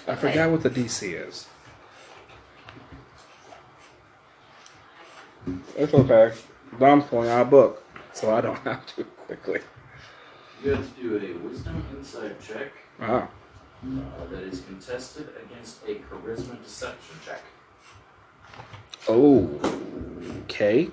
[0.07, 1.47] I forgot what the DC is.
[5.75, 6.33] It's okay.
[6.79, 7.83] Dom's pulling out a book,
[8.13, 9.61] so I don't have to quickly.
[10.63, 13.27] You have to do a wisdom insight check Ah.
[13.83, 17.41] uh, that is contested against a charisma deception check.
[19.09, 19.49] Oh.
[20.43, 20.89] Okay.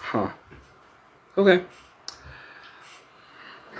[0.00, 0.30] Huh.
[1.36, 1.64] Okay.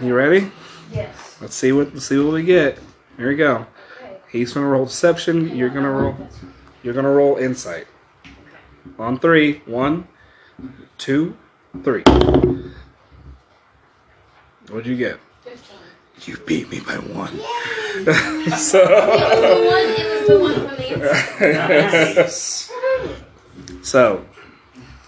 [0.01, 0.51] You ready?
[0.93, 1.39] Yes.
[1.41, 2.79] Let's see what let's see what we get.
[3.17, 3.67] Here we go.
[4.03, 4.17] Okay.
[4.31, 5.57] He's gonna roll deception.
[5.57, 6.17] You're gonna roll.
[6.83, 7.87] You're gonna roll insight.
[8.99, 9.62] On three.
[9.67, 10.09] One,
[10.99, 11.37] two,
[11.85, 12.03] three.
[14.69, 15.21] What'd you get?
[15.43, 15.79] Fifteen.
[16.27, 17.39] You beat me by one.
[17.97, 19.87] It was so, the one.
[19.87, 20.77] It was the one from
[21.39, 22.15] the.
[22.25, 22.73] Nice.
[23.83, 24.25] so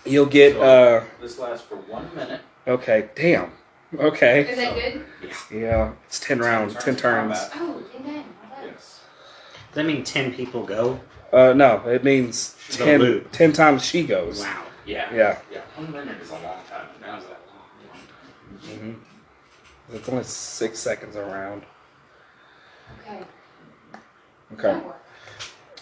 [0.04, 0.56] you'll get.
[0.56, 2.42] uh This lasts for one minute.
[2.68, 3.08] Okay.
[3.16, 3.50] Damn.
[3.98, 4.40] Okay.
[4.42, 5.04] Is that good?
[5.50, 5.92] Yeah.
[6.06, 6.74] It's ten rounds.
[6.74, 7.38] Ten turns.
[7.38, 7.52] combat.
[7.54, 8.24] Oh, amen.
[8.64, 9.00] Yes.
[9.68, 11.00] Does that mean 10 people go?
[11.32, 11.86] Uh, no.
[11.88, 13.00] It means The ten.
[13.00, 13.30] loop.
[13.32, 14.40] Ten times she goes.
[14.40, 14.64] Wow.
[14.84, 15.14] Yeah.
[15.14, 15.38] Yeah.
[15.52, 15.60] Yeah.
[15.76, 16.86] One minute is a long time.
[17.00, 18.92] That was a long hmm
[19.94, 21.62] It's only six seconds around.
[23.02, 23.22] Okay.
[24.54, 24.62] Okay.
[24.62, 25.05] That worked.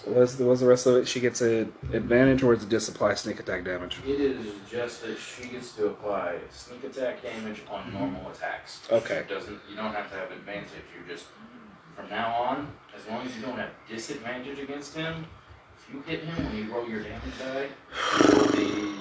[0.07, 1.09] What's the, what's the rest of it?
[1.09, 3.99] She gets an advantage, or does it just apply sneak attack damage?
[4.07, 7.99] It is just that she gets to apply sneak attack damage on mm-hmm.
[7.99, 8.83] normal attacks.
[8.91, 9.17] Okay.
[9.17, 9.59] It doesn't.
[9.71, 10.85] You don't have to have advantage.
[10.95, 11.27] You just
[11.97, 15.27] from now on, as long as you don't have disadvantage against him,
[15.79, 17.69] if you hit him when you roll your damage die,
[18.29, 18.95] you will be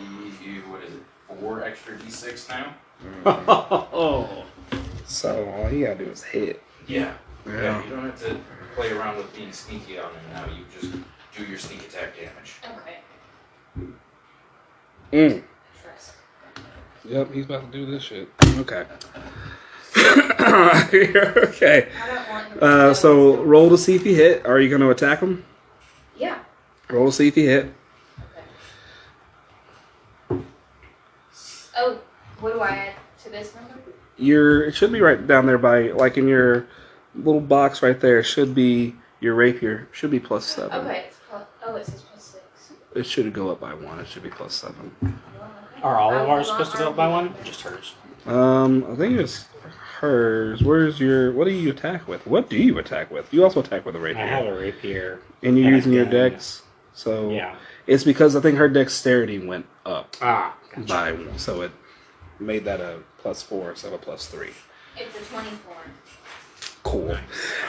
[0.44, 1.04] you, what is it?
[1.40, 2.76] Four extra d6 now.
[3.26, 4.46] Oh.
[5.06, 6.64] So all you gotta do is hit.
[6.88, 7.14] Yeah.
[7.46, 7.54] Yeah.
[7.54, 7.84] Yeah.
[7.84, 8.40] You don't have to
[8.76, 10.46] play around with being sneaky on him now.
[10.46, 10.94] You just
[11.36, 12.56] do your sneak attack damage.
[12.78, 13.00] Okay.
[15.12, 15.44] Mm.
[15.82, 16.14] Trust.
[17.06, 18.30] Yep, he's about to do this shit.
[18.58, 18.86] Okay.
[20.42, 21.90] okay.
[22.02, 24.46] I don't want Uh, so roll to see if he hit.
[24.46, 25.46] Are you going to attack him?
[26.18, 26.40] Yeah.
[26.90, 27.74] Roll to see if he hit.
[30.32, 30.42] Okay.
[31.78, 32.00] Oh,
[32.40, 33.74] what do I add to this number?
[34.18, 36.68] Your it should be right down there by like in your
[37.16, 38.24] little box right there.
[38.24, 39.88] Should be your rapier.
[39.92, 40.86] Should be plus seven.
[40.86, 41.06] Okay.
[41.08, 42.74] It's plus, oh, it says plus six.
[42.96, 44.00] It should go up by one.
[44.00, 44.92] It should be plus seven.
[45.82, 47.34] Are all of ours supposed to go up by argue.
[47.34, 47.46] one?
[47.46, 47.96] Just hers.
[48.26, 49.46] Um, I think it's
[50.00, 50.64] hers.
[50.64, 51.32] Where's your?
[51.34, 52.26] What do you attack with?
[52.26, 53.34] What do you attack with?
[53.34, 55.20] You also attack with a rapier, I have a rapier.
[55.42, 56.14] and you're using your gun.
[56.32, 56.62] dex.
[56.94, 57.56] So Yeah.
[57.88, 60.56] it's because I think her dexterity went up Ah.
[60.74, 60.88] Gotcha.
[60.88, 61.72] by one, so it
[62.40, 64.52] made that a plus four instead of a plus three.
[64.96, 65.76] It's a twenty-four.
[66.84, 67.18] Cool.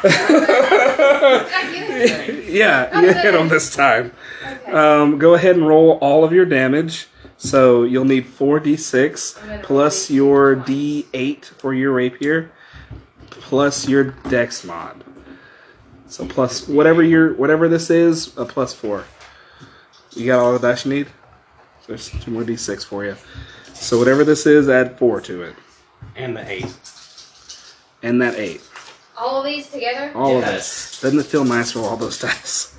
[0.02, 4.12] Did I get yeah, you hit him this time.
[4.44, 4.72] Okay.
[4.72, 7.06] Um, go ahead and roll all of your damage.
[7.36, 12.50] So you'll need four d6 plus your d6 d8 for your rapier,
[13.30, 15.04] plus your dex mod.
[16.06, 19.04] So plus whatever your whatever this is, a plus four.
[20.12, 21.08] You got all the dice you need.
[21.86, 23.16] There's two more d6 for you.
[23.74, 25.56] So whatever this is, add four to it,
[26.16, 26.74] And the eight.
[28.02, 28.62] and that eight.
[29.16, 30.12] All of these together?
[30.14, 30.98] All of Yes.
[30.98, 31.02] it.
[31.02, 32.74] Doesn't it feel nice with all those dice?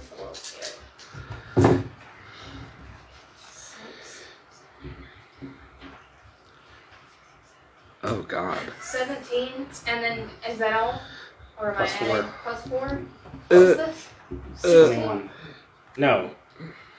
[8.04, 8.60] Oh God.
[8.82, 11.02] Seventeen, and then is that all?
[11.60, 12.18] Or am Plus I four.
[12.18, 12.86] adding plus four?
[12.86, 14.10] Uh, What's this?
[14.66, 15.30] uh, 21.
[15.98, 16.32] No.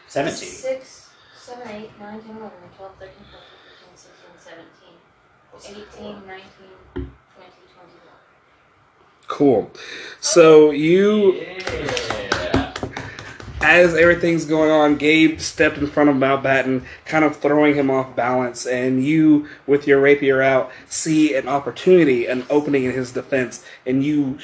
[0.09, 0.49] 17.
[0.49, 7.11] Six, seven, eight, nine, 10, 11, 12, 13, 14, 15, 16, 17, 18, 19, 20,
[7.75, 8.16] 21.
[9.29, 9.71] Cool.
[10.21, 12.73] So you Yeah.
[13.63, 18.15] as everything's going on, Gabe stepped in front of Mountbatten, kind of throwing him off
[18.15, 23.65] balance, and you, with your rapier out, see an opportunity, an opening in his defense,
[23.85, 24.39] and you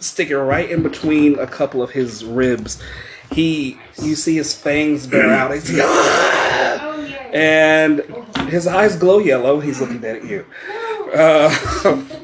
[0.00, 2.82] stick it right in between a couple of his ribs.
[3.32, 5.52] He, you see his fangs bear out.
[5.52, 5.70] He's!
[5.80, 8.00] Oh, and
[8.48, 9.60] his eyes glow yellow.
[9.60, 10.44] He's looking dead at you.
[11.14, 11.54] Uh,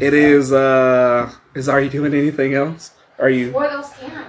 [0.00, 0.52] It is.
[0.52, 2.92] uh Is are you doing anything else?
[3.18, 3.52] Are you?
[3.52, 4.24] What else can I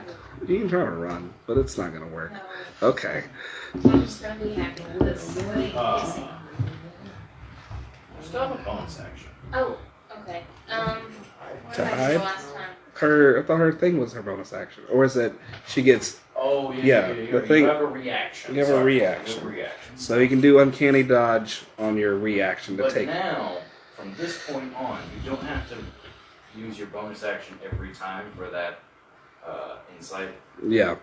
[0.45, 0.53] do?
[0.53, 2.31] You can try to run, but it's not gonna work.
[2.33, 3.23] No, Okay.
[3.85, 5.37] I'm just gonna be happy with this.
[5.75, 6.27] Uh,
[8.21, 9.29] still have a bonus action.
[9.53, 9.77] Oh,
[10.21, 10.43] okay.
[10.69, 10.97] Um,
[11.63, 12.11] what To did I hide?
[12.13, 12.69] do last time?
[12.95, 13.39] Her.
[13.39, 15.33] I thought her thing was her bonus action, or is it
[15.67, 16.19] she gets?
[16.35, 16.83] Oh, yeah.
[16.83, 18.55] Yeah, you, you, the you thing- have a reaction.
[18.55, 19.35] you have a reaction.
[19.35, 19.97] You have a reaction.
[19.97, 23.07] So you can do uncanny dodge on your reaction to But take.
[23.07, 23.57] now,
[23.95, 25.77] from this point on, you don't have to
[26.57, 28.79] use your bonus action every time for that
[29.45, 30.29] uh, insight.
[30.67, 30.95] Yeah,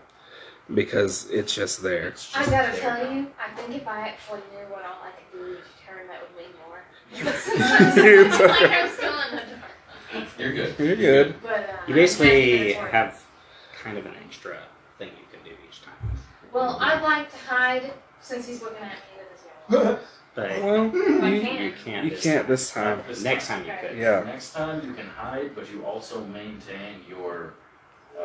[0.74, 2.08] because it's just there.
[2.08, 5.10] It's I gotta there tell you, I think if I actually knew what all I
[5.12, 6.82] could do each turn, that would mean more.
[7.12, 8.70] It's like.
[8.70, 10.28] I'm still in the dark.
[10.38, 10.78] You're good.
[10.78, 11.34] You're good.
[11.42, 13.24] But, uh, You basically happy that it have
[13.82, 14.58] kind of an extra
[14.98, 16.18] thing you can do each time.
[16.52, 19.46] Well, I'd like to hide since he's looking at me with his
[19.84, 19.98] yellow.
[20.34, 21.62] But Well, you, can.
[21.62, 22.04] you can't.
[22.04, 22.48] you this can't time.
[22.50, 23.02] this time.
[23.08, 23.64] This Next time.
[23.64, 23.98] time you could.
[23.98, 24.22] Yeah.
[24.24, 27.54] Next time you can hide, but you also maintain your
[28.18, 28.22] uh,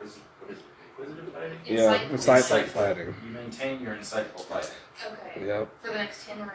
[0.00, 0.64] inquis- what is it?
[0.98, 1.58] inquisitive fighting.
[1.64, 2.10] Yeah, Insightful.
[2.10, 2.66] insightful Insightful.
[2.68, 3.14] fighting.
[3.24, 4.70] You maintain your insightful fighting.
[5.06, 5.46] Okay.
[5.46, 5.68] Yep.
[5.82, 6.52] For the next ten rounds.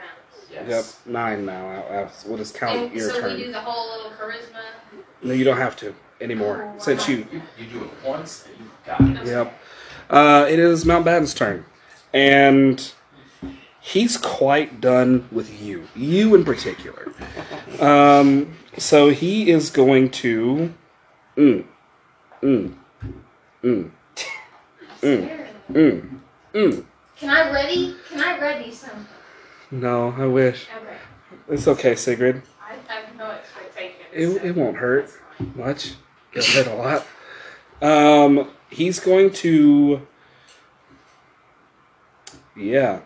[0.51, 0.99] Yes.
[1.05, 1.13] Yep.
[1.13, 1.65] Nine now.
[1.69, 3.33] I- I- We'll just count And your so turn.
[3.37, 4.59] we do the whole little charisma.
[5.23, 6.63] No, you don't have to anymore.
[6.67, 7.25] Oh, why Since you.
[7.31, 9.27] You, you do it once and you got it.
[9.29, 9.59] Yep.
[10.09, 11.63] Uh, it is Mountbatten's turn,
[12.13, 12.91] and
[13.81, 17.11] he's quite done with you, you in particular.
[17.79, 20.73] Um, so he is going to,
[21.35, 21.65] mm,
[22.41, 22.75] mm,
[23.63, 23.91] mm,
[24.97, 25.49] Scared.
[25.71, 26.19] mm,
[26.53, 26.85] mm.
[27.17, 27.95] Can I ready?
[28.09, 29.05] Can I ready something?
[29.71, 30.67] No, I wish.
[30.75, 30.97] Okay.
[31.49, 32.41] It's okay, Sigrid.
[32.61, 33.97] I have no expectations.
[34.13, 35.09] It, it won't hurt
[35.55, 35.93] much.
[36.33, 37.07] It'll hurt a lot.
[37.81, 40.05] Um, he's going to.
[42.55, 43.01] Yeah.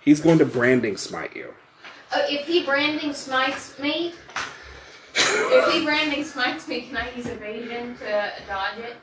[0.00, 1.54] He's going to branding smite you.
[2.14, 4.14] Uh, if he branding smites me,
[5.14, 8.96] if he branding smites me, can I use evasion to dodge it?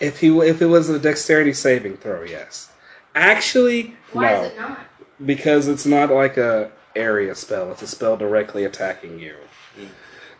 [0.00, 2.70] If he if it was a dexterity saving throw, yes.
[3.14, 4.78] Actually, Why no, is it not?
[5.24, 7.70] because it's not like a area spell.
[7.72, 9.34] It's a spell directly attacking you.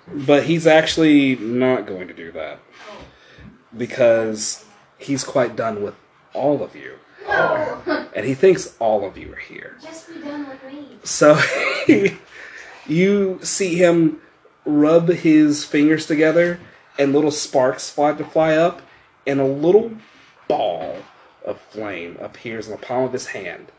[0.06, 3.04] But he's actually not going to do that Oh.
[3.76, 4.64] because
[4.96, 5.94] he's quite done with
[6.34, 6.94] all of you,
[8.14, 9.76] And he thinks all of you are here.
[9.80, 10.98] Just be done with me.
[11.04, 11.38] So
[12.86, 14.20] you see him
[14.64, 16.58] rub his fingers together,
[16.98, 18.82] and little sparks fly to fly up,
[19.24, 19.92] and a little
[20.48, 20.96] ball
[21.44, 23.70] of flame appears in the palm of his hand.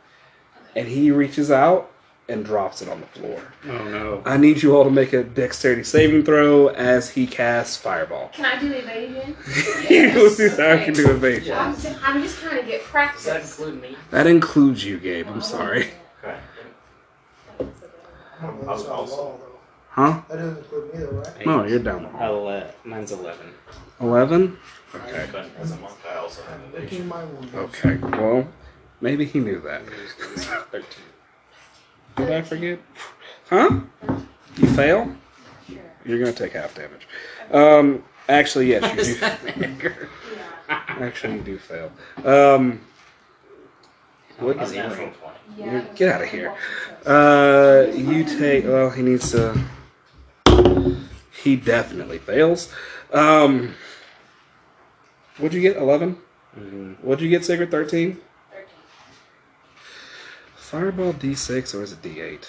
[0.74, 1.92] And he reaches out
[2.30, 3.42] and drops it on the floor.
[3.66, 4.22] Oh no.
[4.26, 8.30] I need you all to make a dexterity saving throw as he casts fireball.
[8.34, 9.36] Can I do evasion?
[10.64, 11.58] I can do evasion.
[11.58, 13.60] I'm just, I'm just trying to get Does that practice.
[13.60, 13.96] include me?
[14.12, 15.28] That includes you, Gabe.
[15.28, 15.90] I'm sorry.
[16.24, 16.38] Okay.
[17.60, 17.64] I
[18.46, 19.40] don't know, that's I'll not also-
[19.92, 20.22] Huh?
[20.30, 21.46] That doesn't include me, though, right?
[21.46, 22.50] No, you're down the hall.
[22.50, 23.48] Ele- mine's eleven.
[24.00, 24.58] Eleven.
[24.96, 25.28] Okay.
[25.32, 27.08] But as a monk, I also have Making evasion.
[27.08, 27.54] my wounds.
[27.56, 27.96] Okay.
[27.98, 28.48] Well,
[29.02, 29.82] maybe he knew that.
[30.72, 31.04] Thirteen.
[32.18, 32.80] Did I forget?
[33.50, 33.82] Huh?
[34.58, 35.16] You fail?
[36.06, 37.08] You're gonna take half damage.
[37.52, 39.20] Um, actually, yes, you do.
[39.20, 40.10] that Edgar?
[40.70, 41.92] Actually, you do fail.
[42.26, 42.82] Um,
[44.40, 45.16] what A Is he natural right?
[45.56, 45.72] 20.
[45.72, 45.84] Yeah.
[45.96, 46.54] Get outta here.
[47.06, 48.66] uh, you take.
[48.66, 49.60] Well, he needs to.
[51.44, 52.72] He definitely fails.
[53.14, 53.74] Um,
[55.38, 55.78] what'd you get?
[55.78, 56.18] Eleven.
[56.58, 57.00] Mhm.
[57.02, 57.72] What'd you get, Sigurd?
[57.72, 58.20] Thirteen.
[60.70, 60.92] Thirteen.
[60.92, 62.46] Fireball D6 or is it D8?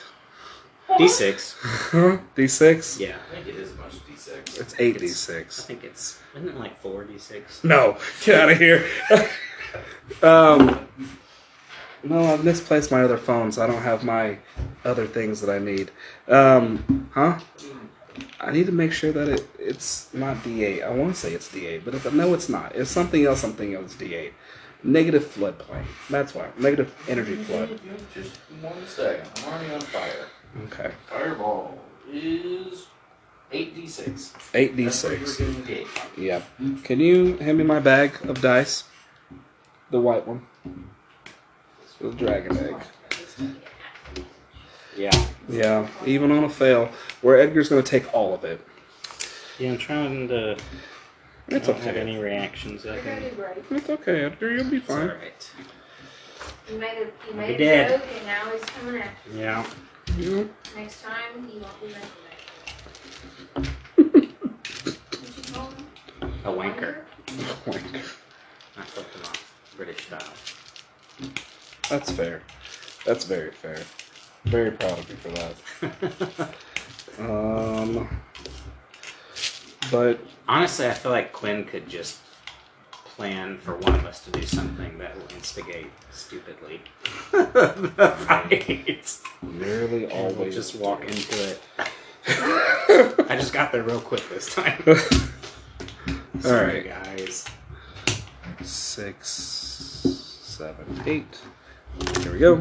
[0.98, 2.20] D6.
[2.36, 3.00] D6.
[3.00, 3.16] Yeah.
[3.30, 4.60] I think it is a bunch of d6.
[4.60, 5.66] It's eight It's- I D6.
[5.66, 7.64] think it's isn't it like four D6?
[7.64, 8.86] No, get out of here.
[10.22, 10.86] um,
[12.02, 14.38] no, I've misplaced my other phone, so I don't have my
[14.84, 15.90] other things that I need.
[16.28, 17.38] Um, huh?
[18.40, 20.82] I need to make sure that it it's not D8.
[20.84, 22.74] I want to say it's D8, but if no, it's not.
[22.74, 23.44] It's something else.
[23.44, 24.32] I'm thinking it's D8.
[24.82, 25.84] Negative floodplain.
[26.08, 26.48] That's why.
[26.58, 27.80] Negative energy flood.
[28.14, 29.28] Just one second.
[29.36, 30.26] I'm already on fire.
[30.64, 30.92] Okay.
[31.06, 31.78] Fireball
[32.10, 32.86] is
[33.52, 34.34] 8d6.
[34.54, 35.86] Eight That's what you were D6.
[36.16, 36.42] Yeah.
[36.82, 38.84] Can you hand me my bag of dice?
[39.90, 40.46] The white one.
[42.00, 42.76] The dragon egg.
[44.96, 45.26] Yeah.
[45.48, 46.90] Yeah, even on a fail,
[47.22, 48.60] where Edgar's going to take all of it.
[49.58, 50.56] Yeah, I'm trying to.
[51.50, 52.00] I It's don't have okay.
[52.00, 52.86] any reactions.
[52.86, 53.30] I You're gonna can.
[53.30, 53.64] do great.
[53.70, 54.52] It's okay, Edgar.
[54.52, 55.08] You'll be It's fine.
[55.10, 55.50] alright.
[56.70, 58.00] You made a you made be a dead.
[58.00, 59.38] joke, and now he's coming after you.
[59.40, 59.66] Yeah.
[60.16, 60.44] Yeah.
[60.76, 62.00] Next time, he won't be making
[63.54, 63.66] that.
[65.20, 65.86] What you call him?
[66.44, 66.94] A wanker.
[67.66, 68.16] Wanker.
[68.76, 69.54] I flipped him off.
[69.76, 70.32] British style.
[71.88, 72.42] That's fair.
[73.04, 73.78] That's very fair.
[74.44, 76.54] Very proud of you for that.
[77.18, 78.08] Um,
[79.90, 80.20] but
[80.50, 82.18] Honestly, I feel like Quinn could just
[82.90, 86.80] plan for one of us to do something that will instigate stupidly.
[87.32, 89.18] right.
[89.42, 91.60] nearly And we'll just walk into it.
[93.30, 94.82] I just got there real quick this time.
[96.40, 97.04] Sorry, right.
[97.04, 97.44] guys.
[98.64, 101.40] six, seven, eight.
[102.22, 102.60] Here we go.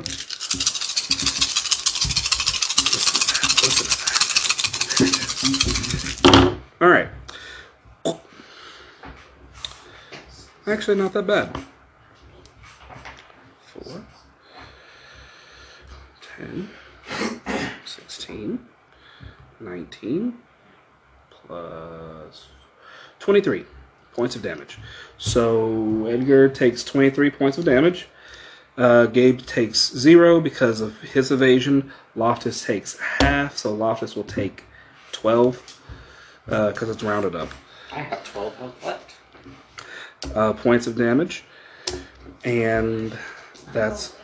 [6.80, 7.10] All right.
[10.70, 11.64] Actually, not that bad.
[13.66, 14.04] Four,
[16.38, 16.70] 10,
[17.86, 18.68] 16,
[19.60, 20.38] 19,
[21.32, 22.50] plus
[23.18, 23.66] 23
[24.14, 24.78] points of damage.
[25.18, 28.08] So Edgar takes 23 points of damage.
[28.78, 31.92] Uh, Gabe takes zero because of his evasion.
[32.16, 34.66] Loftus takes half, so Loftus will take
[35.14, 35.82] 12
[36.46, 37.50] because it's rounded up.
[37.92, 39.09] I have 12 health left.
[40.36, 41.44] Uh, points of damage,
[42.44, 43.18] and
[43.74, 44.16] that's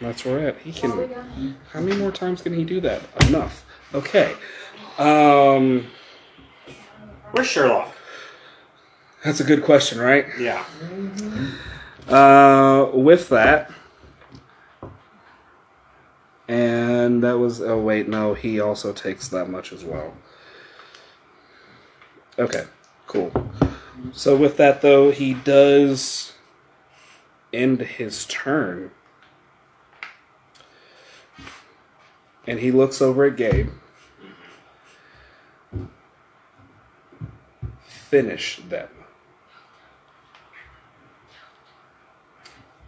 [0.00, 0.58] that's where we're at.
[0.58, 1.56] He can.
[1.72, 3.02] How many more times can he do that?
[3.28, 3.64] Enough.
[3.94, 4.34] Okay.
[4.98, 5.86] Um,
[7.32, 7.94] Where's Sherlock?
[9.24, 10.26] that's a good question, right?
[10.38, 10.64] Yeah.
[12.08, 13.70] Uh, with that,
[16.48, 17.60] and that was.
[17.60, 20.14] Oh wait, no, he also takes that much as well.
[22.38, 22.64] Okay,
[23.06, 23.32] cool.
[24.12, 26.32] So with that though, he does
[27.52, 28.90] end his turn,
[32.46, 33.70] and he looks over at Gabe.
[37.86, 38.88] Finish them.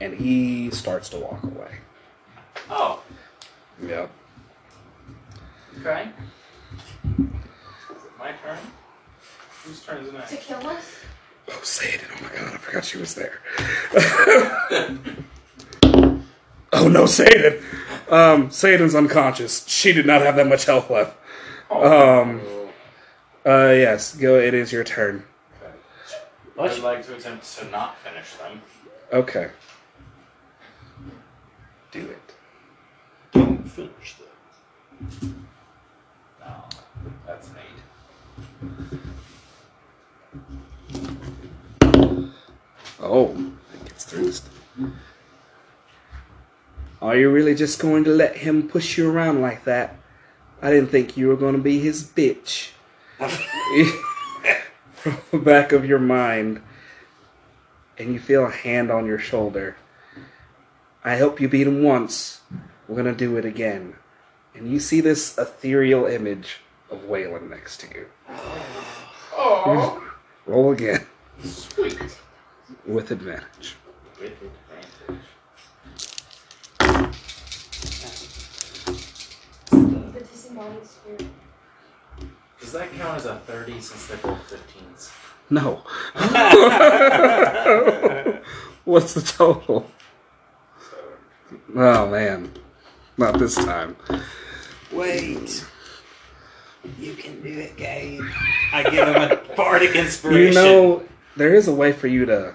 [0.04, 1.78] and he starts to walk away.
[2.68, 3.02] Oh,
[3.82, 4.10] Yep.
[5.80, 6.10] okay.
[7.04, 8.58] Is it my turn?
[9.64, 10.36] Whose turn is it to next?
[10.46, 10.96] kill us?
[11.48, 12.06] Oh, Satan!
[12.14, 12.54] Oh my God!
[12.54, 13.40] I forgot she was there.
[16.72, 17.62] oh no, Satan!
[18.10, 19.66] Um, Satan's unconscious.
[19.66, 21.16] She did not have that much health left.
[21.70, 22.42] Um.
[23.44, 23.72] Uh.
[23.72, 24.14] Yes.
[24.14, 24.38] Go.
[24.38, 25.24] It is your turn.
[26.58, 28.62] I'd like to attempt to not finish them.
[29.12, 29.50] Okay.
[31.90, 32.34] Do it.
[33.32, 35.46] Don't finish them.
[36.40, 36.64] No,
[37.26, 39.00] that's an eight.
[43.05, 44.32] Oh, it gets through.
[47.02, 49.96] Are you really just going to let him push you around like that?
[50.62, 52.70] I didn't think you were going to be his bitch.
[54.94, 56.62] From the back of your mind,
[57.98, 59.76] and you feel a hand on your shoulder.
[61.05, 62.40] I hope you beat him once.
[62.88, 63.96] We're going to do it again.
[64.55, 68.07] And you see this ethereal image of Waylon next to you.
[69.36, 70.02] Oh,
[70.46, 71.07] Roll again
[71.42, 71.98] sweet.
[72.86, 73.76] With advantage.
[74.20, 75.24] With advantage.
[79.70, 81.26] The disembodied spirit.
[82.60, 85.10] Does that count as a 30 since they're both 15s?
[85.50, 85.82] No.
[88.84, 89.90] What's the total?
[91.76, 92.52] Oh man,
[93.16, 93.96] not this time.
[94.92, 95.64] Wait.
[96.98, 98.20] You can do it, Gabe.
[98.72, 100.48] I give him a bardic inspiration.
[100.48, 101.02] You know,
[101.37, 102.55] there is a way for you to.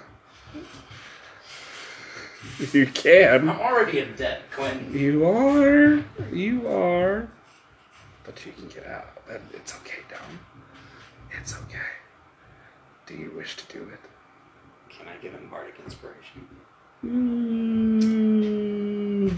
[2.72, 3.48] You can.
[3.48, 4.90] I'm already in debt, Quinn.
[4.92, 6.04] You are.
[6.32, 7.28] You are.
[8.24, 9.08] But you can get out.
[9.54, 10.38] It's okay, Dom.
[11.40, 11.78] It's okay.
[13.06, 14.00] Do you wish to do it?
[14.88, 16.46] Can I give him bardic inspiration?
[17.04, 18.40] Mm,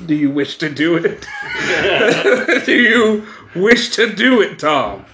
[0.07, 1.27] do you wish to do it?
[2.67, 3.25] do you
[3.55, 5.05] wish to do it, Tom?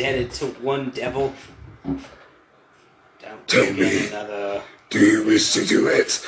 [0.00, 1.32] Indebted to one devil.
[1.84, 4.08] Don't Tell me.
[4.08, 4.62] another.
[4.88, 6.24] Do you wish to do it?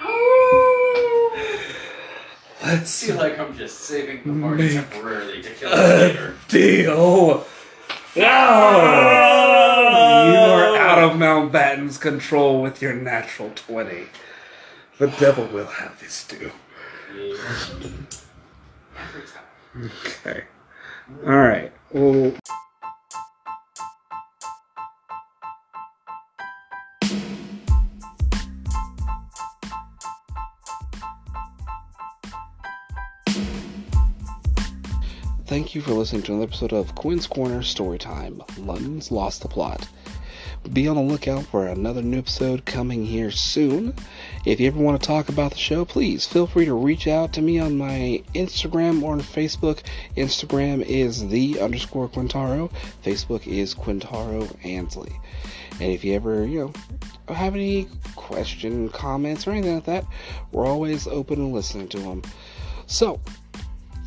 [0.00, 1.38] Oh.
[2.62, 6.34] Let's feel like I'm just saving the party temporarily to kill him later.
[6.48, 6.90] deal.
[6.96, 7.46] Oh,
[8.14, 9.23] you are out
[11.14, 14.06] of Mountbatten's control with your natural 20.
[14.98, 16.50] The devil will have this too.
[17.16, 17.36] Yeah.
[18.98, 19.90] Every time.
[20.06, 20.44] Okay.
[21.26, 21.72] All right.
[21.92, 22.34] Well.
[35.46, 38.42] thank you for listening to another episode of Quinn's Corner Storytime.
[38.66, 39.88] London's Lost the Plot.
[40.72, 43.94] Be on the lookout for another new episode coming here soon.
[44.46, 47.34] If you ever want to talk about the show, please feel free to reach out
[47.34, 49.82] to me on my Instagram or on Facebook.
[50.16, 52.72] Instagram is the underscore Quintauro.
[53.04, 55.12] Facebook is Quintauro Ansley.
[55.72, 56.72] And if you ever, you
[57.28, 57.86] know, have any
[58.16, 60.06] question, comments, or anything like that,
[60.50, 62.22] we're always open and listening to them.
[62.86, 63.20] So,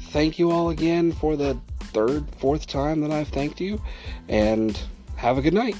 [0.10, 3.80] thank you all again for the third, fourth time that I've thanked you,
[4.28, 4.78] and
[5.18, 5.76] have a good night.